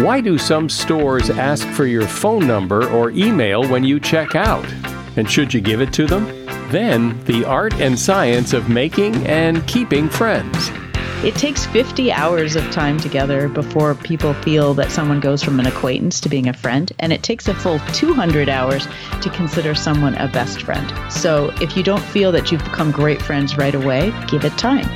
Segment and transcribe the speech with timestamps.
[0.00, 4.66] why do some stores ask for your phone number or email when you check out?
[5.16, 6.24] And should you give it to them?
[6.70, 10.70] Then, the art and science of making and keeping friends.
[11.22, 15.66] It takes 50 hours of time together before people feel that someone goes from an
[15.66, 18.88] acquaintance to being a friend, and it takes a full 200 hours
[19.20, 20.90] to consider someone a best friend.
[21.12, 24.88] So if you don't feel that you've become great friends right away, give it time.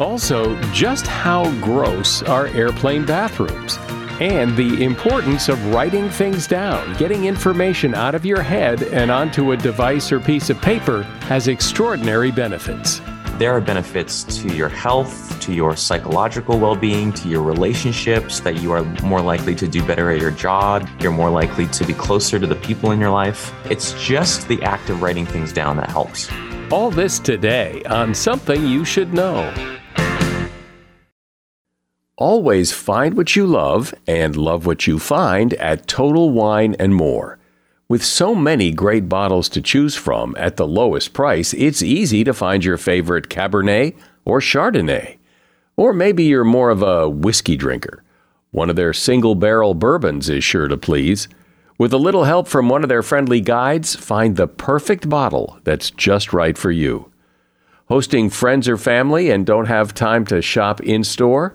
[0.00, 3.78] Also, just how gross are airplane bathrooms?
[4.20, 9.52] And the importance of writing things down, getting information out of your head and onto
[9.52, 13.00] a device or piece of paper has extraordinary benefits.
[13.38, 18.60] There are benefits to your health, to your psychological well being, to your relationships, that
[18.60, 20.88] you are more likely to do better at your job.
[21.00, 23.54] You're more likely to be closer to the people in your life.
[23.70, 26.28] It's just the act of writing things down that helps.
[26.72, 29.77] All this today on Something You Should Know.
[32.18, 37.38] Always find what you love and love what you find at Total Wine and More.
[37.88, 42.34] With so many great bottles to choose from at the lowest price, it's easy to
[42.34, 43.94] find your favorite Cabernet
[44.24, 45.16] or Chardonnay.
[45.76, 48.02] Or maybe you're more of a whiskey drinker.
[48.50, 51.28] One of their single barrel bourbons is sure to please.
[51.78, 55.92] With a little help from one of their friendly guides, find the perfect bottle that's
[55.92, 57.12] just right for you.
[57.86, 61.54] Hosting friends or family and don't have time to shop in store?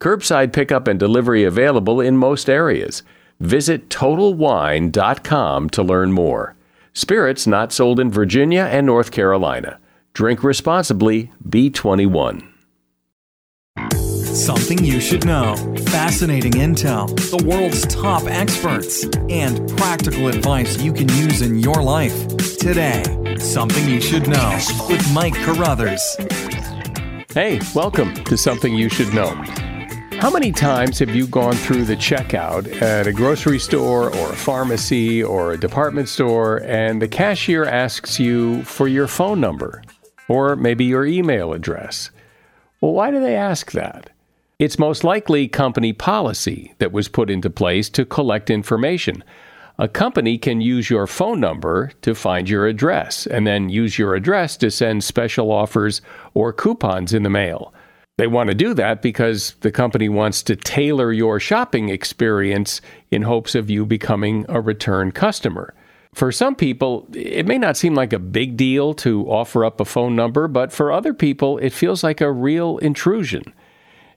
[0.00, 3.02] Curbside pickup and delivery available in most areas.
[3.40, 6.54] Visit TotalWine.com to learn more.
[6.92, 9.80] Spirits not sold in Virginia and North Carolina.
[10.12, 12.46] Drink responsibly, B21.
[14.24, 15.56] Something you should know.
[15.86, 22.36] Fascinating intel, the world's top experts, and practical advice you can use in your life.
[22.58, 23.02] Today,
[23.38, 26.02] Something You Should Know with Mike Carruthers.
[27.32, 29.67] Hey, welcome to Something You Should Know.
[30.20, 34.36] How many times have you gone through the checkout at a grocery store or a
[34.36, 39.80] pharmacy or a department store and the cashier asks you for your phone number
[40.26, 42.10] or maybe your email address?
[42.80, 44.10] Well, why do they ask that?
[44.58, 49.22] It's most likely company policy that was put into place to collect information.
[49.78, 54.16] A company can use your phone number to find your address and then use your
[54.16, 56.02] address to send special offers
[56.34, 57.72] or coupons in the mail.
[58.18, 62.80] They want to do that because the company wants to tailor your shopping experience
[63.12, 65.72] in hopes of you becoming a return customer.
[66.14, 69.84] For some people, it may not seem like a big deal to offer up a
[69.84, 73.54] phone number, but for other people, it feels like a real intrusion.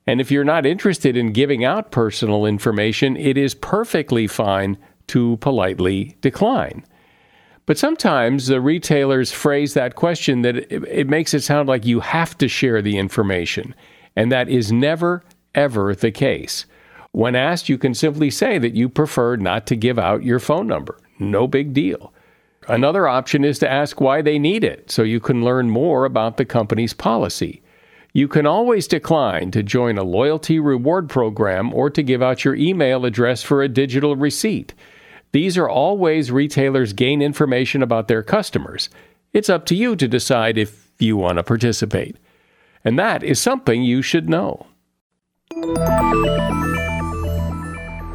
[0.08, 5.38] And if you're not interested in giving out personal information, it is perfectly fine to
[5.38, 6.84] politely decline.
[7.68, 12.00] But sometimes the retailers phrase that question that it, it, makes it sound like you
[12.00, 13.76] have to share the information.
[14.16, 15.24] And that is never,
[15.56, 16.66] ever the case.
[17.12, 20.68] When asked, you can simply say that you prefer not to give out your phone
[20.68, 20.98] number.
[21.20, 22.14] No big deal.
[22.68, 26.38] Another option is to ask why they need it so you can learn more about
[26.38, 27.62] the company's policy.
[28.14, 32.56] You can always decline to join a loyalty reward program or to give out your
[32.56, 34.74] email address for a digital receipt.
[35.32, 38.90] These are all ways retailers gain information about their customers.
[39.34, 42.18] It's up to you to decide if you want to participate.
[42.84, 44.66] And that is something you should know.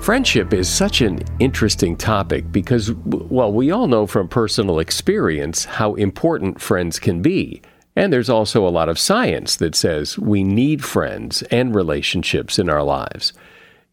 [0.00, 5.94] Friendship is such an interesting topic because, well, we all know from personal experience how
[5.94, 7.60] important friends can be.
[7.96, 12.68] And there's also a lot of science that says we need friends and relationships in
[12.68, 13.32] our lives.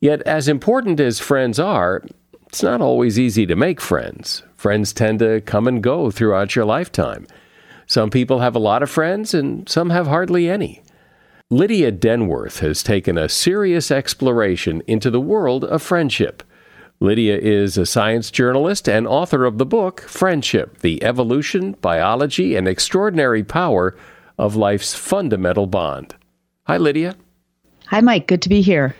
[0.02, 2.04] Yet, as important as friends are,
[2.48, 4.44] it's not always easy to make friends.
[4.56, 7.26] Friends tend to come and go throughout your lifetime.
[7.88, 10.82] Some people have a lot of friends, and some have hardly any.
[11.50, 16.42] Lydia Denworth has taken a serious exploration into the world of friendship.
[17.00, 22.68] Lydia is a science journalist and author of the book Friendship The Evolution, Biology, and
[22.68, 23.96] Extraordinary Power
[24.38, 26.16] of Life's Fundamental Bond.
[26.64, 27.16] Hi, Lydia.
[27.88, 28.28] Hi, Mike.
[28.28, 28.96] Good to be here.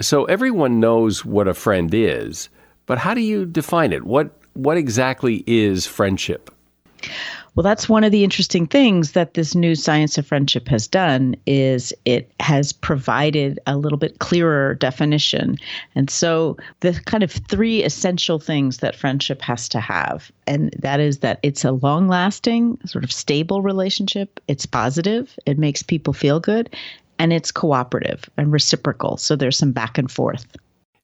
[0.00, 2.48] So, everyone knows what a friend is,
[2.86, 4.04] but how do you define it?
[4.04, 6.54] What, what exactly is friendship?
[7.58, 11.34] Well, that's one of the interesting things that this new science of friendship has done
[11.44, 15.56] is it has provided a little bit clearer definition.
[15.96, 21.00] And so the kind of three essential things that friendship has to have, and that
[21.00, 26.38] is that it's a long-lasting, sort of stable relationship, it's positive, it makes people feel
[26.38, 26.72] good,
[27.18, 29.16] and it's cooperative and reciprocal.
[29.16, 30.46] So there's some back and forth.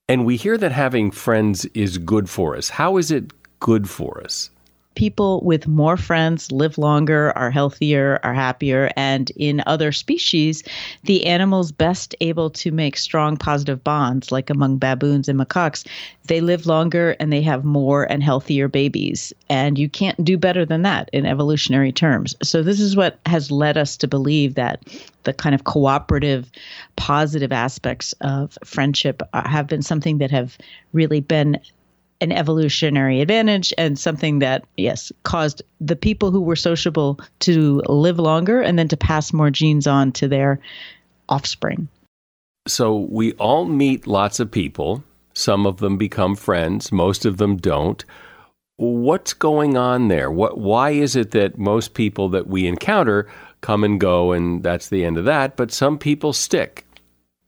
[0.08, 2.68] And we hear that having friends is good for us.
[2.68, 4.50] How is it good for us?
[4.94, 8.90] People with more friends live longer, are healthier, are happier.
[8.96, 10.62] And in other species,
[11.04, 15.86] the animals best able to make strong positive bonds, like among baboons and macaques,
[16.26, 19.32] they live longer and they have more and healthier babies.
[19.48, 22.34] And you can't do better than that in evolutionary terms.
[22.42, 24.82] So, this is what has led us to believe that
[25.24, 26.50] the kind of cooperative,
[26.96, 30.56] positive aspects of friendship uh, have been something that have
[30.92, 31.58] really been
[32.20, 38.18] an evolutionary advantage and something that, yes, caused the people who were sociable to live
[38.18, 40.60] longer and then to pass more genes on to their
[41.28, 41.88] offspring.
[42.66, 45.04] So we all meet lots of people.
[45.34, 48.04] Some of them become friends, most of them don't.
[48.76, 50.30] What's going on there?
[50.30, 53.28] What why is it that most people that we encounter
[53.60, 56.83] come and go and that's the end of that, but some people stick?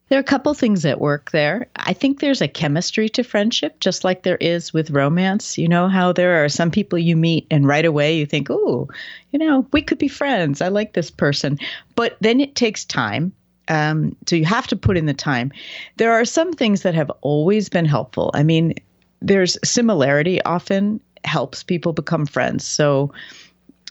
[0.08, 1.66] There are a couple things at work there.
[1.74, 5.58] I think there's a chemistry to friendship, just like there is with romance.
[5.58, 8.88] You know how there are some people you meet and right away you think, oh,
[9.32, 10.60] you know, we could be friends.
[10.60, 11.58] I like this person.
[11.96, 13.32] But then it takes time.
[13.68, 15.50] Um, so you have to put in the time.
[15.96, 18.30] There are some things that have always been helpful.
[18.32, 18.74] I mean,
[19.20, 22.64] there's similarity often helps people become friends.
[22.64, 23.12] So,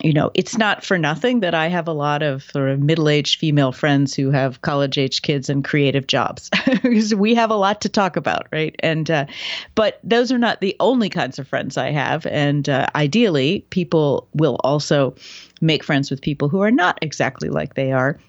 [0.01, 3.07] you know, it's not for nothing that I have a lot of sort of middle
[3.07, 7.55] aged female friends who have college age kids and creative jobs because we have a
[7.55, 8.75] lot to talk about, right?
[8.79, 9.25] And, uh,
[9.73, 12.25] but those are not the only kinds of friends I have.
[12.25, 15.15] And uh, ideally, people will also
[15.61, 18.19] make friends with people who are not exactly like they are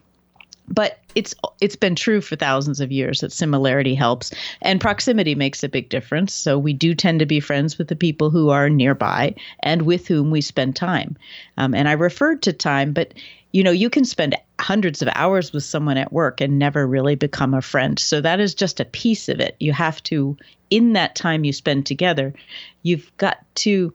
[0.69, 4.33] but it's it's been true for thousands of years that similarity helps
[4.63, 6.35] and proximity makes a big difference.
[6.35, 10.07] So we do tend to be friends with the people who are nearby and with
[10.07, 11.17] whom we spend time.
[11.57, 13.15] Um, and i referred to time but
[13.53, 17.15] you know you can spend hundreds of hours with someone at work and never really
[17.15, 17.99] become a friend.
[17.99, 19.57] So that is just a piece of it.
[19.61, 20.37] You have to
[20.71, 22.35] in that time you spend together
[22.83, 23.93] you've got to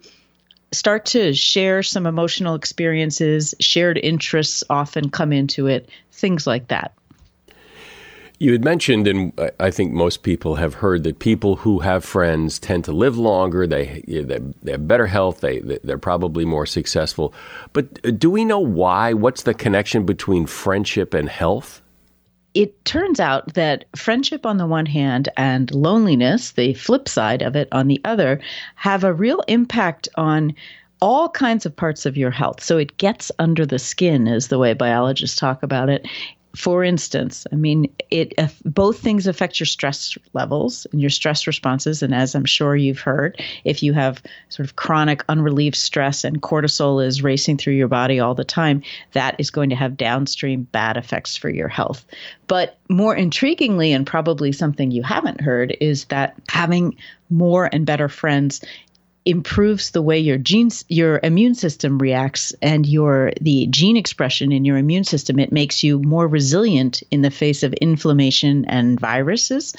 [0.71, 6.93] start to share some emotional experiences, shared interests often come into it, things like that.
[8.39, 12.57] You had mentioned, and I think most people have heard that people who have friends
[12.57, 13.67] tend to live longer.
[13.67, 15.41] They they have better health.
[15.41, 17.35] They they're probably more successful.
[17.71, 19.13] But uh, do we know why?
[19.13, 21.83] What's the connection between friendship and health?
[22.53, 27.55] It turns out that friendship on the one hand and loneliness, the flip side of
[27.55, 28.41] it on the other,
[28.75, 30.53] have a real impact on
[31.01, 32.63] all kinds of parts of your health.
[32.63, 36.07] So it gets under the skin, is the way biologists talk about it
[36.55, 38.33] for instance, I mean, it
[38.65, 42.03] both things affect your stress levels and your stress responses.
[42.03, 46.41] And as I'm sure you've heard, if you have sort of chronic unrelieved stress and
[46.41, 50.63] cortisol is racing through your body all the time, that is going to have downstream
[50.63, 52.05] bad effects for your health.
[52.47, 56.97] But more intriguingly, and probably something you haven't heard, is that having
[57.29, 58.61] more and better friends
[59.25, 64.65] improves the way your genes your immune system reacts and your the gene expression in
[64.65, 69.75] your immune system it makes you more resilient in the face of inflammation and viruses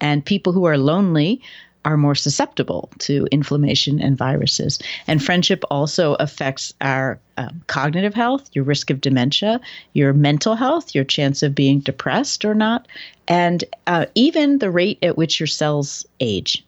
[0.00, 1.40] and people who are lonely
[1.84, 4.78] are more susceptible to inflammation and viruses.
[5.06, 9.60] And friendship also affects our um, cognitive health, your risk of dementia,
[9.92, 12.88] your mental health, your chance of being depressed or not,
[13.28, 16.64] and uh, even the rate at which your cells age.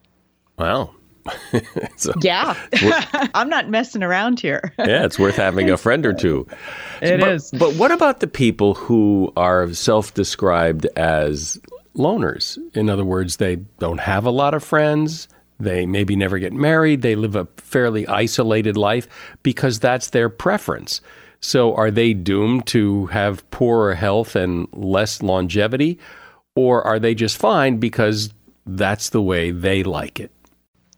[0.59, 0.95] Wow.
[1.97, 2.55] so, yeah,
[3.35, 4.73] I'm not messing around here.
[4.79, 6.47] yeah, it's worth having a friend or two.
[7.03, 7.51] It but, is.
[7.51, 11.61] but, what about the people who are self-described as
[11.95, 12.57] loners?
[12.75, 15.29] In other words, they don't have a lot of friends.
[15.61, 17.03] They maybe never get married.
[17.03, 19.09] They live a fairly isolated life
[19.43, 21.03] because that's their preference.
[21.41, 25.99] So are they doomed to have poorer health and less longevity?
[26.55, 28.33] Or are they just fine because
[28.65, 30.31] that's the way they like it?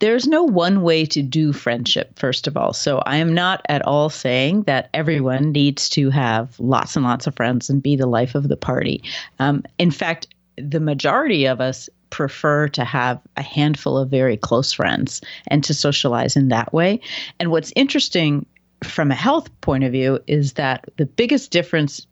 [0.00, 2.72] There's no one way to do friendship, first of all.
[2.72, 7.26] So I am not at all saying that everyone needs to have lots and lots
[7.26, 9.02] of friends and be the life of the party.
[9.38, 14.72] Um, in fact, the majority of us prefer to have a handful of very close
[14.72, 17.00] friends and to socialize in that way.
[17.38, 18.46] And what's interesting
[18.82, 22.06] from a health point of view is that the biggest difference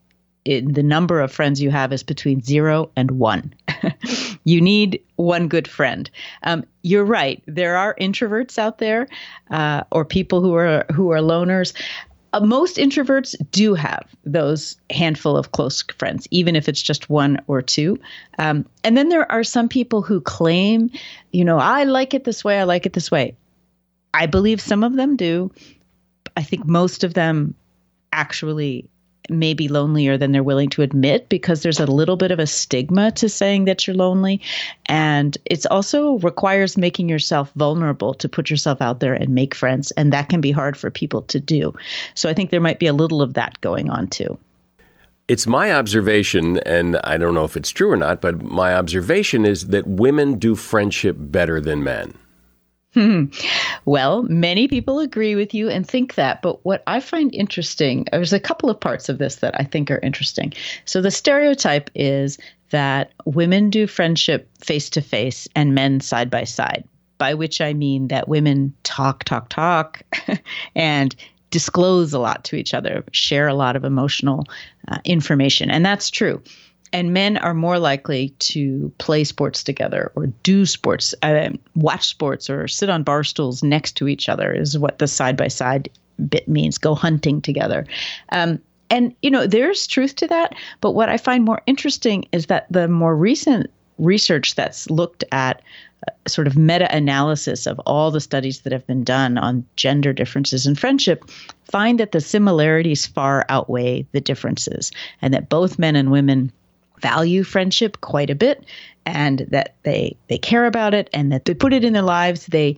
[0.46, 3.52] the number of friends you have is between zero and one.
[4.44, 6.08] you need one good friend.
[6.44, 7.42] Um, you're right.
[7.46, 9.08] There are introverts out there,
[9.50, 11.72] uh, or people who are who are loners.
[12.32, 17.40] Uh, most introverts do have those handful of close friends, even if it's just one
[17.46, 17.98] or two.
[18.38, 20.90] Um, and then there are some people who claim,
[21.32, 22.58] you know, I like it this way.
[22.58, 23.36] I like it this way.
[24.14, 25.50] I believe some of them do.
[26.36, 27.54] I think most of them
[28.12, 28.88] actually
[29.30, 32.46] may be lonelier than they're willing to admit because there's a little bit of a
[32.46, 34.40] stigma to saying that you're lonely.
[34.86, 39.90] And it also requires making yourself vulnerable to put yourself out there and make friends.
[39.92, 41.74] And that can be hard for people to do.
[42.14, 44.38] So I think there might be a little of that going on too.
[45.28, 49.44] It's my observation, and I don't know if it's true or not, but my observation
[49.44, 52.14] is that women do friendship better than men.
[53.84, 56.42] well, many people agree with you and think that.
[56.42, 59.90] But what I find interesting, there's a couple of parts of this that I think
[59.90, 60.52] are interesting.
[60.84, 62.38] So the stereotype is
[62.70, 66.84] that women do friendship face to face and men side by side,
[67.18, 70.02] by which I mean that women talk, talk, talk,
[70.74, 71.14] and
[71.50, 74.44] disclose a lot to each other, share a lot of emotional
[74.88, 75.70] uh, information.
[75.70, 76.42] And that's true
[76.92, 82.48] and men are more likely to play sports together or do sports, uh, watch sports,
[82.48, 85.88] or sit on bar stools next to each other, is what the side by side
[86.28, 86.78] bit means.
[86.78, 87.86] Go hunting together.
[88.30, 90.54] Um, and, you know, there's truth to that.
[90.80, 95.62] But what I find more interesting is that the more recent research that's looked at
[96.06, 100.12] uh, sort of meta analysis of all the studies that have been done on gender
[100.12, 101.24] differences in friendship
[101.64, 106.52] find that the similarities far outweigh the differences and that both men and women
[107.00, 108.64] value friendship quite a bit
[109.04, 112.46] and that they they care about it and that they put it in their lives.
[112.46, 112.76] They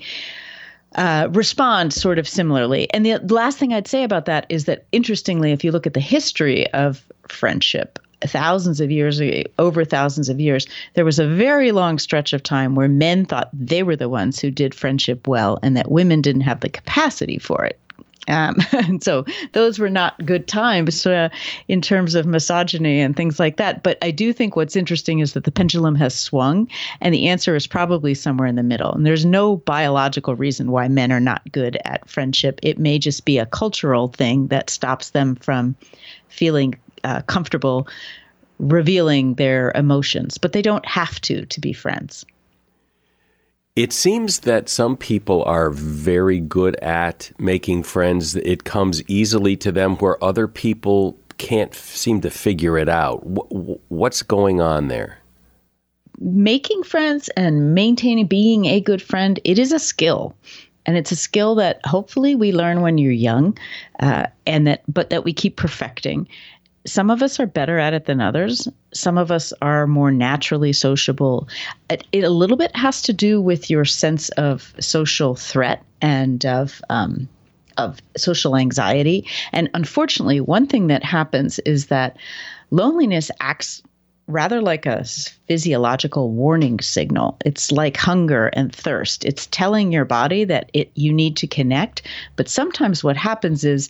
[0.95, 2.93] uh, respond sort of similarly.
[2.93, 5.95] And the last thing i'd say about that is that interestingly if you look at
[5.95, 9.21] the history of friendship thousands of years
[9.59, 13.49] over thousands of years there was a very long stretch of time where men thought
[13.53, 17.39] they were the ones who did friendship well and that women didn't have the capacity
[17.39, 17.79] for it
[18.29, 21.29] um, and so those were not good times uh,
[21.67, 23.83] in terms of misogyny and things like that.
[23.83, 26.69] But I do think what's interesting is that the pendulum has swung,
[27.01, 28.93] and the answer is probably somewhere in the middle.
[28.93, 32.61] And there's no biological reason why men are not good at friendship.
[32.63, 35.77] It may just be a cultural thing that stops them from
[36.29, 37.89] feeling uh, comfortable
[38.59, 42.25] revealing their emotions, but they don't have to to be friends.
[43.79, 48.35] It seems that some people are very good at making friends.
[48.35, 53.19] It comes easily to them where other people can't seem to figure it out.
[53.89, 55.21] What's going on there?
[56.19, 60.35] Making friends and maintaining being a good friend, it is a skill.
[60.85, 63.57] And it's a skill that hopefully we learn when you're young,
[64.01, 66.27] uh, and that but that we keep perfecting
[66.87, 68.69] some of us are better at it than others.
[68.93, 71.49] Some of us are more naturally sociable.
[71.91, 76.45] It, it a little bit has to do with your sense of social threat and
[76.47, 77.29] of um,
[77.77, 79.27] of social anxiety.
[79.53, 82.17] And unfortunately, one thing that happens is that
[82.71, 83.83] loneliness acts
[84.27, 85.05] rather like a
[85.47, 87.39] physiological warning signal.
[87.47, 89.25] It's like hunger and thirst.
[89.25, 92.03] It's telling your body that it you need to connect.
[92.37, 93.89] But sometimes what happens is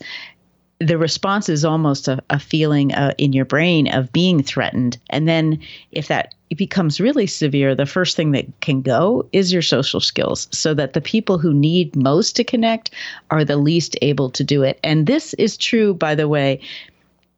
[0.81, 4.97] the response is almost a, a feeling uh, in your brain of being threatened.
[5.11, 9.63] And then if that becomes really severe, the first thing that can go is your
[9.63, 12.93] social skills so that the people who need most to connect
[13.31, 14.79] are the least able to do it.
[14.85, 16.61] And this is true, by the way,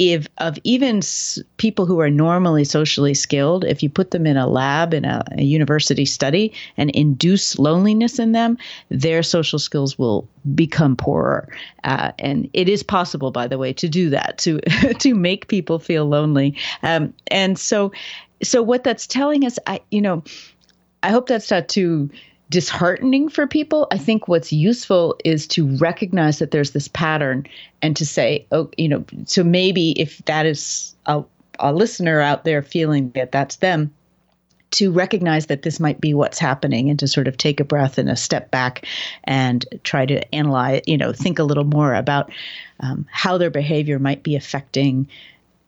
[0.01, 4.39] if of even s- people who are normally socially skilled, if you put them in
[4.39, 8.57] a lab in a, a, university study and induce loneliness in them,
[8.89, 11.47] their social skills will become poorer.
[11.85, 14.59] Uh, and it is possible, by the way, to do that to
[15.01, 16.57] to make people feel lonely.
[16.83, 17.93] Um, and so,
[18.43, 20.25] so what that's telling us, I you know,
[21.03, 22.09] I hope that's not too
[22.51, 23.87] disheartening for people.
[23.91, 27.47] I think what's useful is to recognize that there's this pattern
[27.81, 31.23] and to say, oh, you know, so maybe if that is a,
[31.61, 33.95] a listener out there feeling that that's them,
[34.73, 37.99] to recognize that this might be what's happening and to sort of take a breath
[37.99, 38.87] and a step back
[39.25, 42.31] and try to analyze, you know, think a little more about
[42.81, 45.09] um, how their behavior might be affecting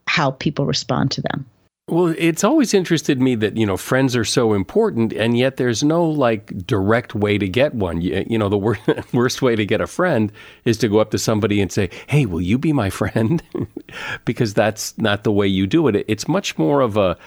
[0.06, 1.44] how people respond to them.
[1.88, 5.82] Well, it's always interested me that, you know, friends are so important and yet there's
[5.82, 8.00] no like direct way to get one.
[8.00, 8.78] You, you know, the wor-
[9.12, 10.30] worst way to get a friend
[10.64, 13.42] is to go up to somebody and say, "Hey, will you be my friend?"
[14.24, 16.04] because that's not the way you do it.
[16.06, 17.18] It's much more of a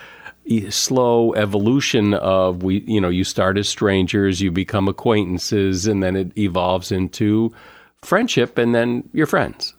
[0.69, 6.15] slow evolution of we you know you start as strangers you become acquaintances and then
[6.15, 7.51] it evolves into
[8.03, 9.73] friendship and then you're friends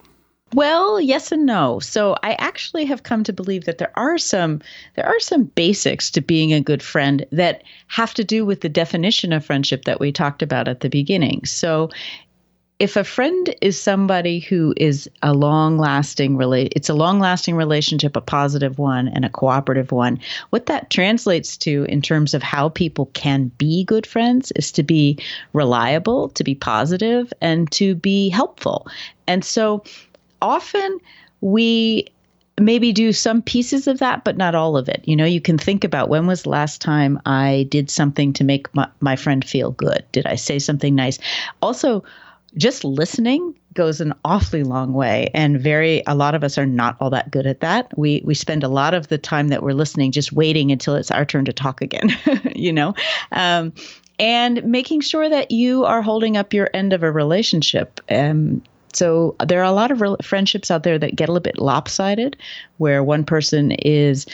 [0.55, 1.81] well, yes and no.
[1.81, 4.61] So I actually have come to believe that there are some
[4.95, 8.69] there are some basics to being a good friend that have to do with the
[8.69, 11.45] definition of friendship that we talked about at the beginning.
[11.45, 11.91] So
[12.79, 17.57] if a friend is somebody who is a long lasting relate it's a long lasting
[17.57, 20.19] relationship a positive one and a cooperative one
[20.51, 24.83] what that translates to in terms of how people can be good friends is to
[24.83, 25.19] be
[25.55, 28.87] reliable to be positive and to be helpful
[29.27, 29.83] and so
[30.43, 30.99] often
[31.41, 32.09] we
[32.59, 35.03] maybe do some pieces of that, but not all of it.
[35.05, 38.75] You know, you can think about when was last time I did something to make
[38.75, 40.05] my, my friend feel good?
[40.13, 41.19] Did I say something nice?
[41.61, 42.03] Also,
[42.57, 46.97] just listening goes an awfully long way and very a lot of us are not
[46.99, 49.75] all that good at that we we spend a lot of the time that we're
[49.75, 52.09] listening just waiting until it's our turn to talk again
[52.57, 52.95] you know
[53.33, 53.71] um,
[54.19, 58.63] and making sure that you are holding up your end of a relationship um,
[58.97, 61.59] so there are a lot of re- friendships out there that get a little bit
[61.59, 62.37] lopsided,
[62.79, 64.27] where one person is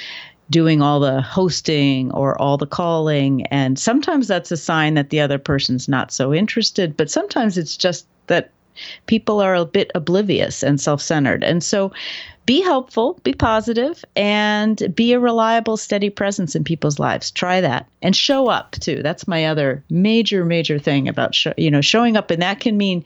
[0.50, 3.44] doing all the hosting or all the calling.
[3.46, 7.76] And sometimes that's a sign that the other person's not so interested, but sometimes it's
[7.76, 8.50] just that
[9.06, 11.42] people are a bit oblivious and self centered.
[11.42, 11.92] And so
[12.44, 17.30] be helpful, be positive, and be a reliable, steady presence in people's lives.
[17.30, 19.02] Try that and show up too.
[19.02, 23.04] That's my other major, major thing about you know showing up, and that can mean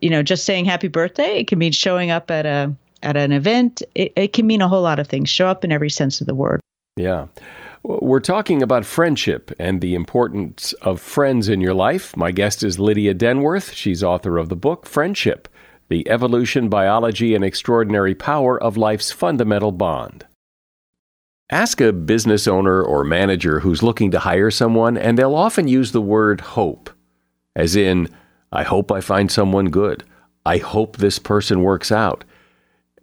[0.00, 1.38] you know, just saying happy birthday.
[1.38, 3.82] It can mean showing up at a at an event.
[3.94, 5.28] It, it can mean a whole lot of things.
[5.28, 6.60] Show up in every sense of the word.
[6.96, 7.26] Yeah.
[7.82, 12.16] We're talking about friendship and the importance of friends in your life.
[12.16, 13.74] My guest is Lydia Denworth.
[13.74, 15.48] She's author of the book Friendship
[15.88, 20.24] The Evolution, Biology, and Extraordinary Power of Life's Fundamental Bond.
[21.50, 25.92] Ask a business owner or manager who's looking to hire someone, and they'll often use
[25.92, 26.88] the word hope,
[27.54, 28.08] as in,
[28.54, 30.04] I hope I find someone good.
[30.46, 32.24] I hope this person works out.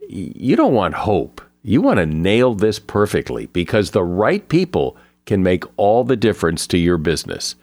[0.07, 1.41] You don't want hope.
[1.61, 6.65] You want to nail this perfectly because the right people can make all the difference
[6.67, 7.55] to your business.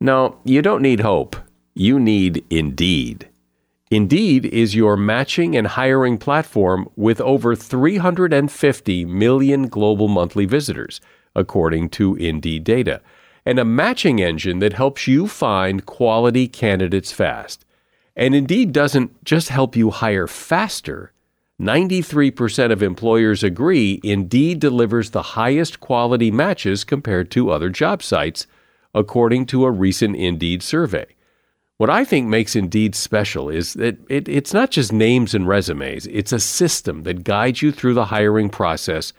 [0.00, 1.36] No, you don't need hope.
[1.74, 3.28] You need Indeed.
[3.90, 11.00] Indeed is your matching and hiring platform with over 350 million global monthly visitors,
[11.34, 13.02] according to Indeed data
[13.44, 17.64] and a matching engine that helps you find quality candidates fast.
[18.16, 21.12] And Indeed doesn't just help you hire faster.
[21.60, 28.46] 93% of employers agree Indeed delivers the highest quality matches compared to other job sites,
[28.94, 31.06] according to a recent Indeed survey.
[31.76, 36.06] What I think makes Indeed special is that it, it's not just names and resumes,
[36.08, 39.14] it's a system that guides you through the hiring process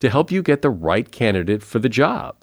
[0.00, 2.36] to help you get the right candidate for the job.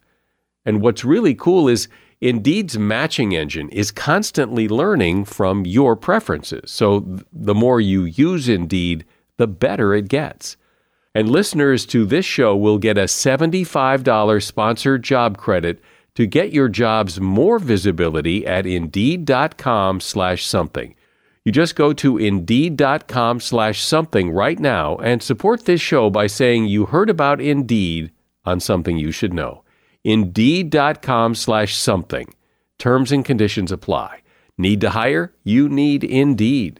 [0.68, 1.88] And what's really cool is
[2.20, 6.70] Indeed's matching engine is constantly learning from your preferences.
[6.70, 9.06] So the more you use Indeed,
[9.38, 10.58] the better it gets.
[11.16, 15.82] And listeners to this show will get a $75 sponsored job credit
[16.16, 20.96] to get your jobs more visibility at indeed.com slash something.
[21.46, 26.66] You just go to indeed.com slash something right now and support this show by saying
[26.66, 28.12] you heard about Indeed
[28.44, 29.64] on something you should know.
[30.08, 32.34] Indeed.com slash something.
[32.80, 34.22] Terms and conditions apply.
[34.58, 35.34] Need to hire?
[35.44, 36.80] You need Indeed.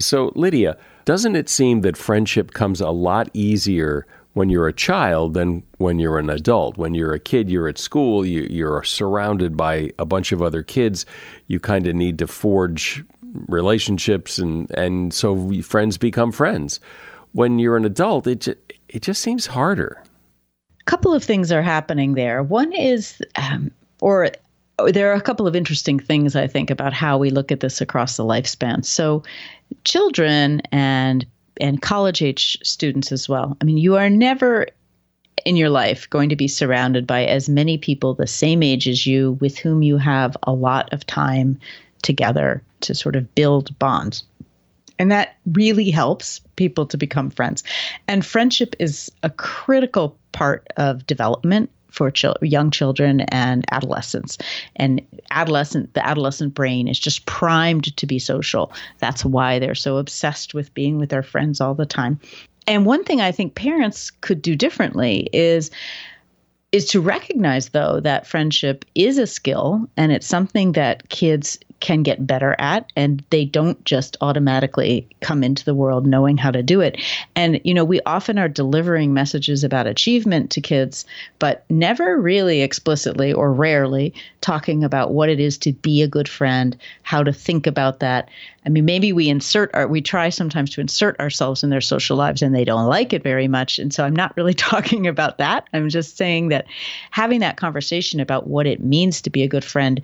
[0.00, 5.34] So, Lydia, doesn't it seem that friendship comes a lot easier when you're a child
[5.34, 6.76] than when you're an adult?
[6.76, 10.62] When you're a kid, you're at school, you, you're surrounded by a bunch of other
[10.62, 11.06] kids.
[11.46, 13.04] You kind of need to forge
[13.48, 16.80] relationships, and, and so friends become friends.
[17.32, 18.58] When you're an adult, it, just,
[18.88, 20.02] it just seems harder.
[20.80, 22.42] A couple of things are happening there.
[22.42, 24.30] One is, um, or
[24.86, 27.80] there are a couple of interesting things I think about how we look at this
[27.80, 28.84] across the lifespan.
[28.84, 29.22] So,
[29.84, 31.26] children and
[31.60, 33.56] and college age students as well.
[33.60, 34.66] I mean, you are never
[35.44, 39.06] in your life going to be surrounded by as many people the same age as
[39.06, 41.58] you with whom you have a lot of time
[42.02, 44.24] together to sort of build bonds.
[44.98, 47.62] And that really helps people to become friends.
[48.08, 54.38] And friendship is a critical part of development for chil- young children and adolescents.
[54.76, 58.72] And adolescent, the adolescent brain is just primed to be social.
[58.98, 62.20] That's why they're so obsessed with being with their friends all the time.
[62.68, 65.70] And one thing I think parents could do differently is
[66.70, 72.02] is to recognize though that friendship is a skill and it's something that kids can
[72.02, 76.62] get better at and they don't just automatically come into the world knowing how to
[76.62, 77.00] do it.
[77.36, 81.04] And you know, we often are delivering messages about achievement to kids,
[81.38, 86.28] but never really explicitly or rarely talking about what it is to be a good
[86.28, 88.28] friend, how to think about that.
[88.66, 92.16] I mean, maybe we insert our, we try sometimes to insert ourselves in their social
[92.16, 93.78] lives and they don't like it very much.
[93.78, 95.68] And so I'm not really talking about that.
[95.72, 96.66] I'm just saying that
[97.10, 100.00] having that conversation about what it means to be a good friend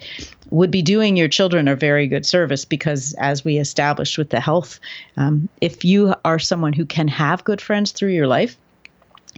[0.51, 4.41] would be doing your children a very good service because, as we established with the
[4.41, 4.81] health,
[5.17, 8.57] um, if you are someone who can have good friends through your life,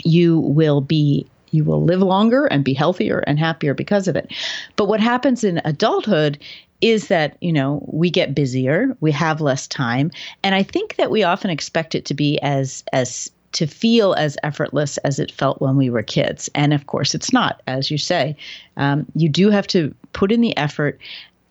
[0.04, 4.32] you will be you will live longer and be healthier and happier because of it.
[4.74, 6.38] But what happens in adulthood
[6.82, 10.10] is that you know we get busier we have less time
[10.42, 14.36] and i think that we often expect it to be as as to feel as
[14.42, 16.50] effortless as it felt when we were kids.
[16.54, 18.36] And of course, it's not, as you say.
[18.76, 21.00] Um, you do have to put in the effort,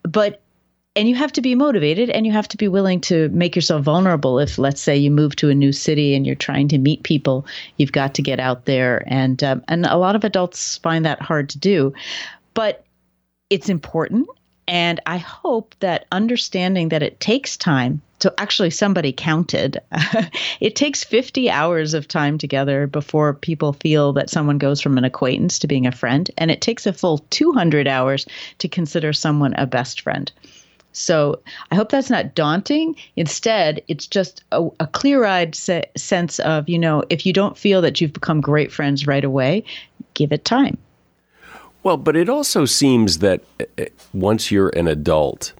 [0.03, 0.39] but
[0.95, 3.83] and you have to be motivated and you have to be willing to make yourself
[3.83, 7.03] vulnerable if let's say you move to a new city and you're trying to meet
[7.03, 7.45] people
[7.77, 11.21] you've got to get out there and um, and a lot of adults find that
[11.21, 11.93] hard to do
[12.53, 12.85] but
[13.49, 14.27] it's important
[14.67, 19.79] and I hope that understanding that it takes time, so actually somebody counted,
[20.59, 25.03] it takes 50 hours of time together before people feel that someone goes from an
[25.03, 26.31] acquaintance to being a friend.
[26.37, 28.25] And it takes a full 200 hours
[28.57, 30.31] to consider someone a best friend.
[30.95, 31.39] So
[31.71, 32.95] I hope that's not daunting.
[33.15, 37.57] Instead, it's just a, a clear eyed se- sense of, you know, if you don't
[37.57, 39.63] feel that you've become great friends right away,
[40.13, 40.77] give it time.
[41.83, 45.53] Well, but it also seems that uh, once you're an adult,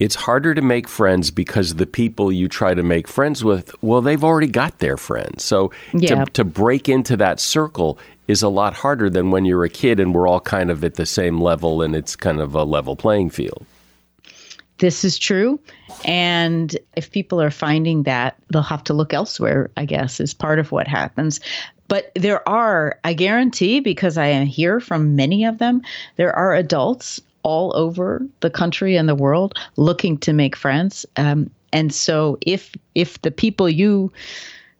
[0.00, 4.02] it's harder to make friends because the people you try to make friends with, well,
[4.02, 5.44] they've already got their friends.
[5.44, 6.24] So yeah.
[6.24, 10.00] to, to break into that circle is a lot harder than when you're a kid
[10.00, 12.96] and we're all kind of at the same level and it's kind of a level
[12.96, 13.64] playing field.
[14.84, 15.58] This is true.
[16.04, 20.58] And if people are finding that, they'll have to look elsewhere, I guess, is part
[20.58, 21.40] of what happens.
[21.88, 25.80] But there are, I guarantee, because I hear from many of them,
[26.16, 31.06] there are adults all over the country and the world looking to make friends.
[31.16, 34.12] Um, and so if if the people you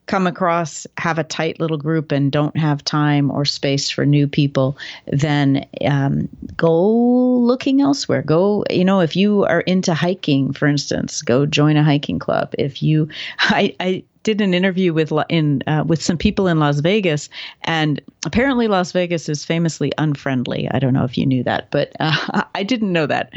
[0.06, 4.26] come across have a tight little group and don't have time or space for new
[4.26, 8.22] people, then um, go looking elsewhere.
[8.22, 12.54] Go, you know, if you are into hiking, for instance, go join a hiking club.
[12.58, 16.80] If you, I, I did an interview with in uh, with some people in Las
[16.80, 17.28] Vegas,
[17.62, 20.68] and apparently Las Vegas is famously unfriendly.
[20.72, 23.32] I don't know if you knew that, but uh, I didn't know that.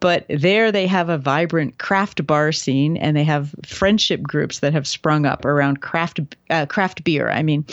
[0.00, 4.72] But there they have a vibrant craft bar scene, and they have friendship groups that
[4.72, 7.30] have sprung up around craft uh, craft beer.
[7.30, 7.64] I mean.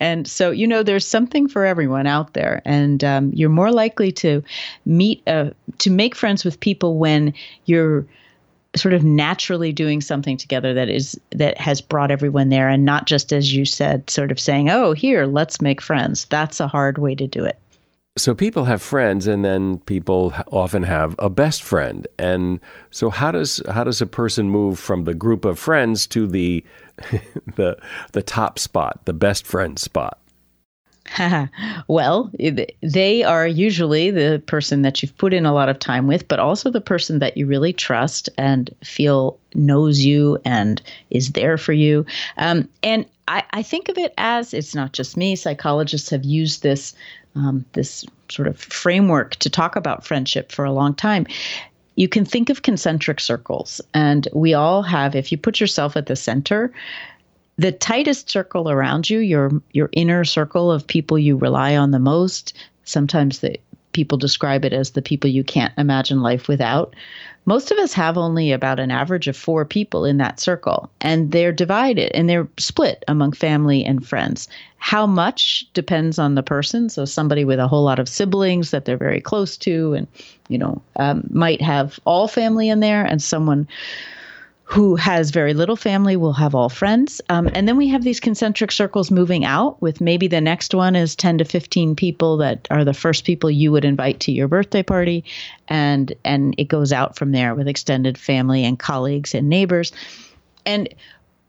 [0.00, 4.10] And so, you know, there's something for everyone out there, and um, you're more likely
[4.12, 4.42] to
[4.84, 7.32] meet, uh, to make friends with people when
[7.66, 8.04] you're
[8.74, 13.06] sort of naturally doing something together that is that has brought everyone there and not
[13.06, 16.24] just as you said sort of saying oh here let's make friends.
[16.26, 17.58] That's a hard way to do it.
[18.16, 22.06] So people have friends and then people often have a best friend.
[22.18, 26.26] And so how does how does a person move from the group of friends to
[26.26, 26.64] the
[27.56, 27.78] the
[28.12, 30.21] the top spot the best friend spot
[31.88, 32.30] well,
[32.80, 36.38] they are usually the person that you've put in a lot of time with, but
[36.38, 41.72] also the person that you really trust and feel knows you and is there for
[41.72, 42.06] you.
[42.36, 45.36] Um, and I, I, think of it as it's not just me.
[45.36, 46.94] Psychologists have used this
[47.34, 51.26] um, this sort of framework to talk about friendship for a long time.
[51.94, 55.14] You can think of concentric circles, and we all have.
[55.14, 56.72] If you put yourself at the center,
[57.62, 61.98] the tightest circle around you, your your inner circle of people you rely on the
[61.98, 62.52] most,
[62.84, 63.58] sometimes the
[63.92, 66.96] people describe it as the people you can't imagine life without.
[67.44, 71.32] Most of us have only about an average of four people in that circle, and
[71.32, 74.48] they're divided and they're split among family and friends.
[74.78, 76.88] How much depends on the person.
[76.88, 80.06] So, somebody with a whole lot of siblings that they're very close to, and
[80.48, 83.68] you know, um, might have all family in there, and someone
[84.72, 87.20] who has very little family will have all friends.
[87.28, 90.96] Um, and then we have these concentric circles moving out, with maybe the next one
[90.96, 94.48] is 10 to 15 people that are the first people you would invite to your
[94.48, 95.24] birthday party.
[95.68, 99.92] And, and it goes out from there with extended family and colleagues and neighbors.
[100.64, 100.88] And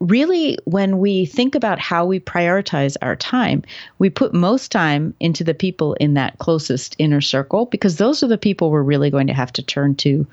[0.00, 3.62] really, when we think about how we prioritize our time,
[3.98, 8.28] we put most time into the people in that closest inner circle because those are
[8.28, 10.26] the people we're really going to have to turn to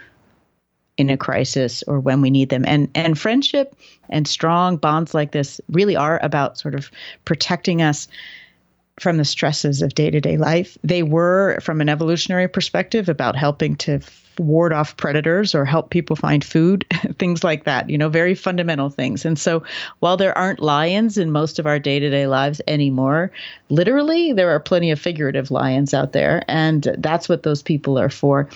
[1.02, 2.64] in a crisis or when we need them.
[2.66, 3.76] And and friendship
[4.10, 6.90] and strong bonds like this really are about sort of
[7.26, 8.08] protecting us
[9.00, 10.78] from the stresses of day-to-day life.
[10.84, 14.00] They were from an evolutionary perspective about helping to
[14.38, 16.86] ward off predators or help people find food,
[17.18, 19.26] things like that, you know, very fundamental things.
[19.26, 19.64] And so
[20.00, 23.32] while there aren't lions in most of our day to day lives anymore,
[23.70, 26.44] literally there are plenty of figurative lions out there.
[26.48, 28.50] And that's what those people are for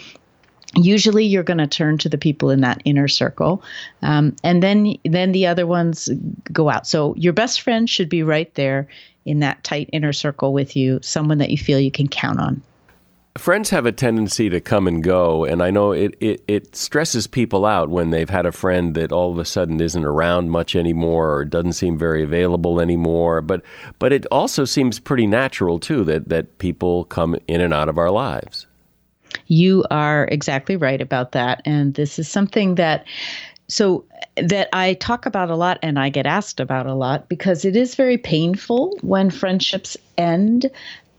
[0.76, 3.64] usually you're going to turn to the people in that inner circle
[4.02, 6.10] um, and then then the other ones
[6.52, 6.88] go out.
[6.88, 8.88] So your best friend should be right there
[9.26, 12.62] in that tight inner circle with you someone that you feel you can count on.
[13.38, 17.28] Friends have a tendency to come and go and i know it, it, it stresses
[17.28, 20.74] people out when they've had a friend that all of a sudden isn't around much
[20.74, 23.42] anymore or doesn't seem very available anymore.
[23.42, 23.62] But
[24.00, 27.98] but it also seems pretty natural too that that people come in and out of
[27.98, 28.68] our lives
[29.48, 31.62] you are exactly right about that.
[31.66, 33.06] And this is something that
[33.68, 34.06] so
[34.38, 37.76] that I talk about a lot and I get asked about a lot because it
[37.76, 40.70] is very painful when friendships end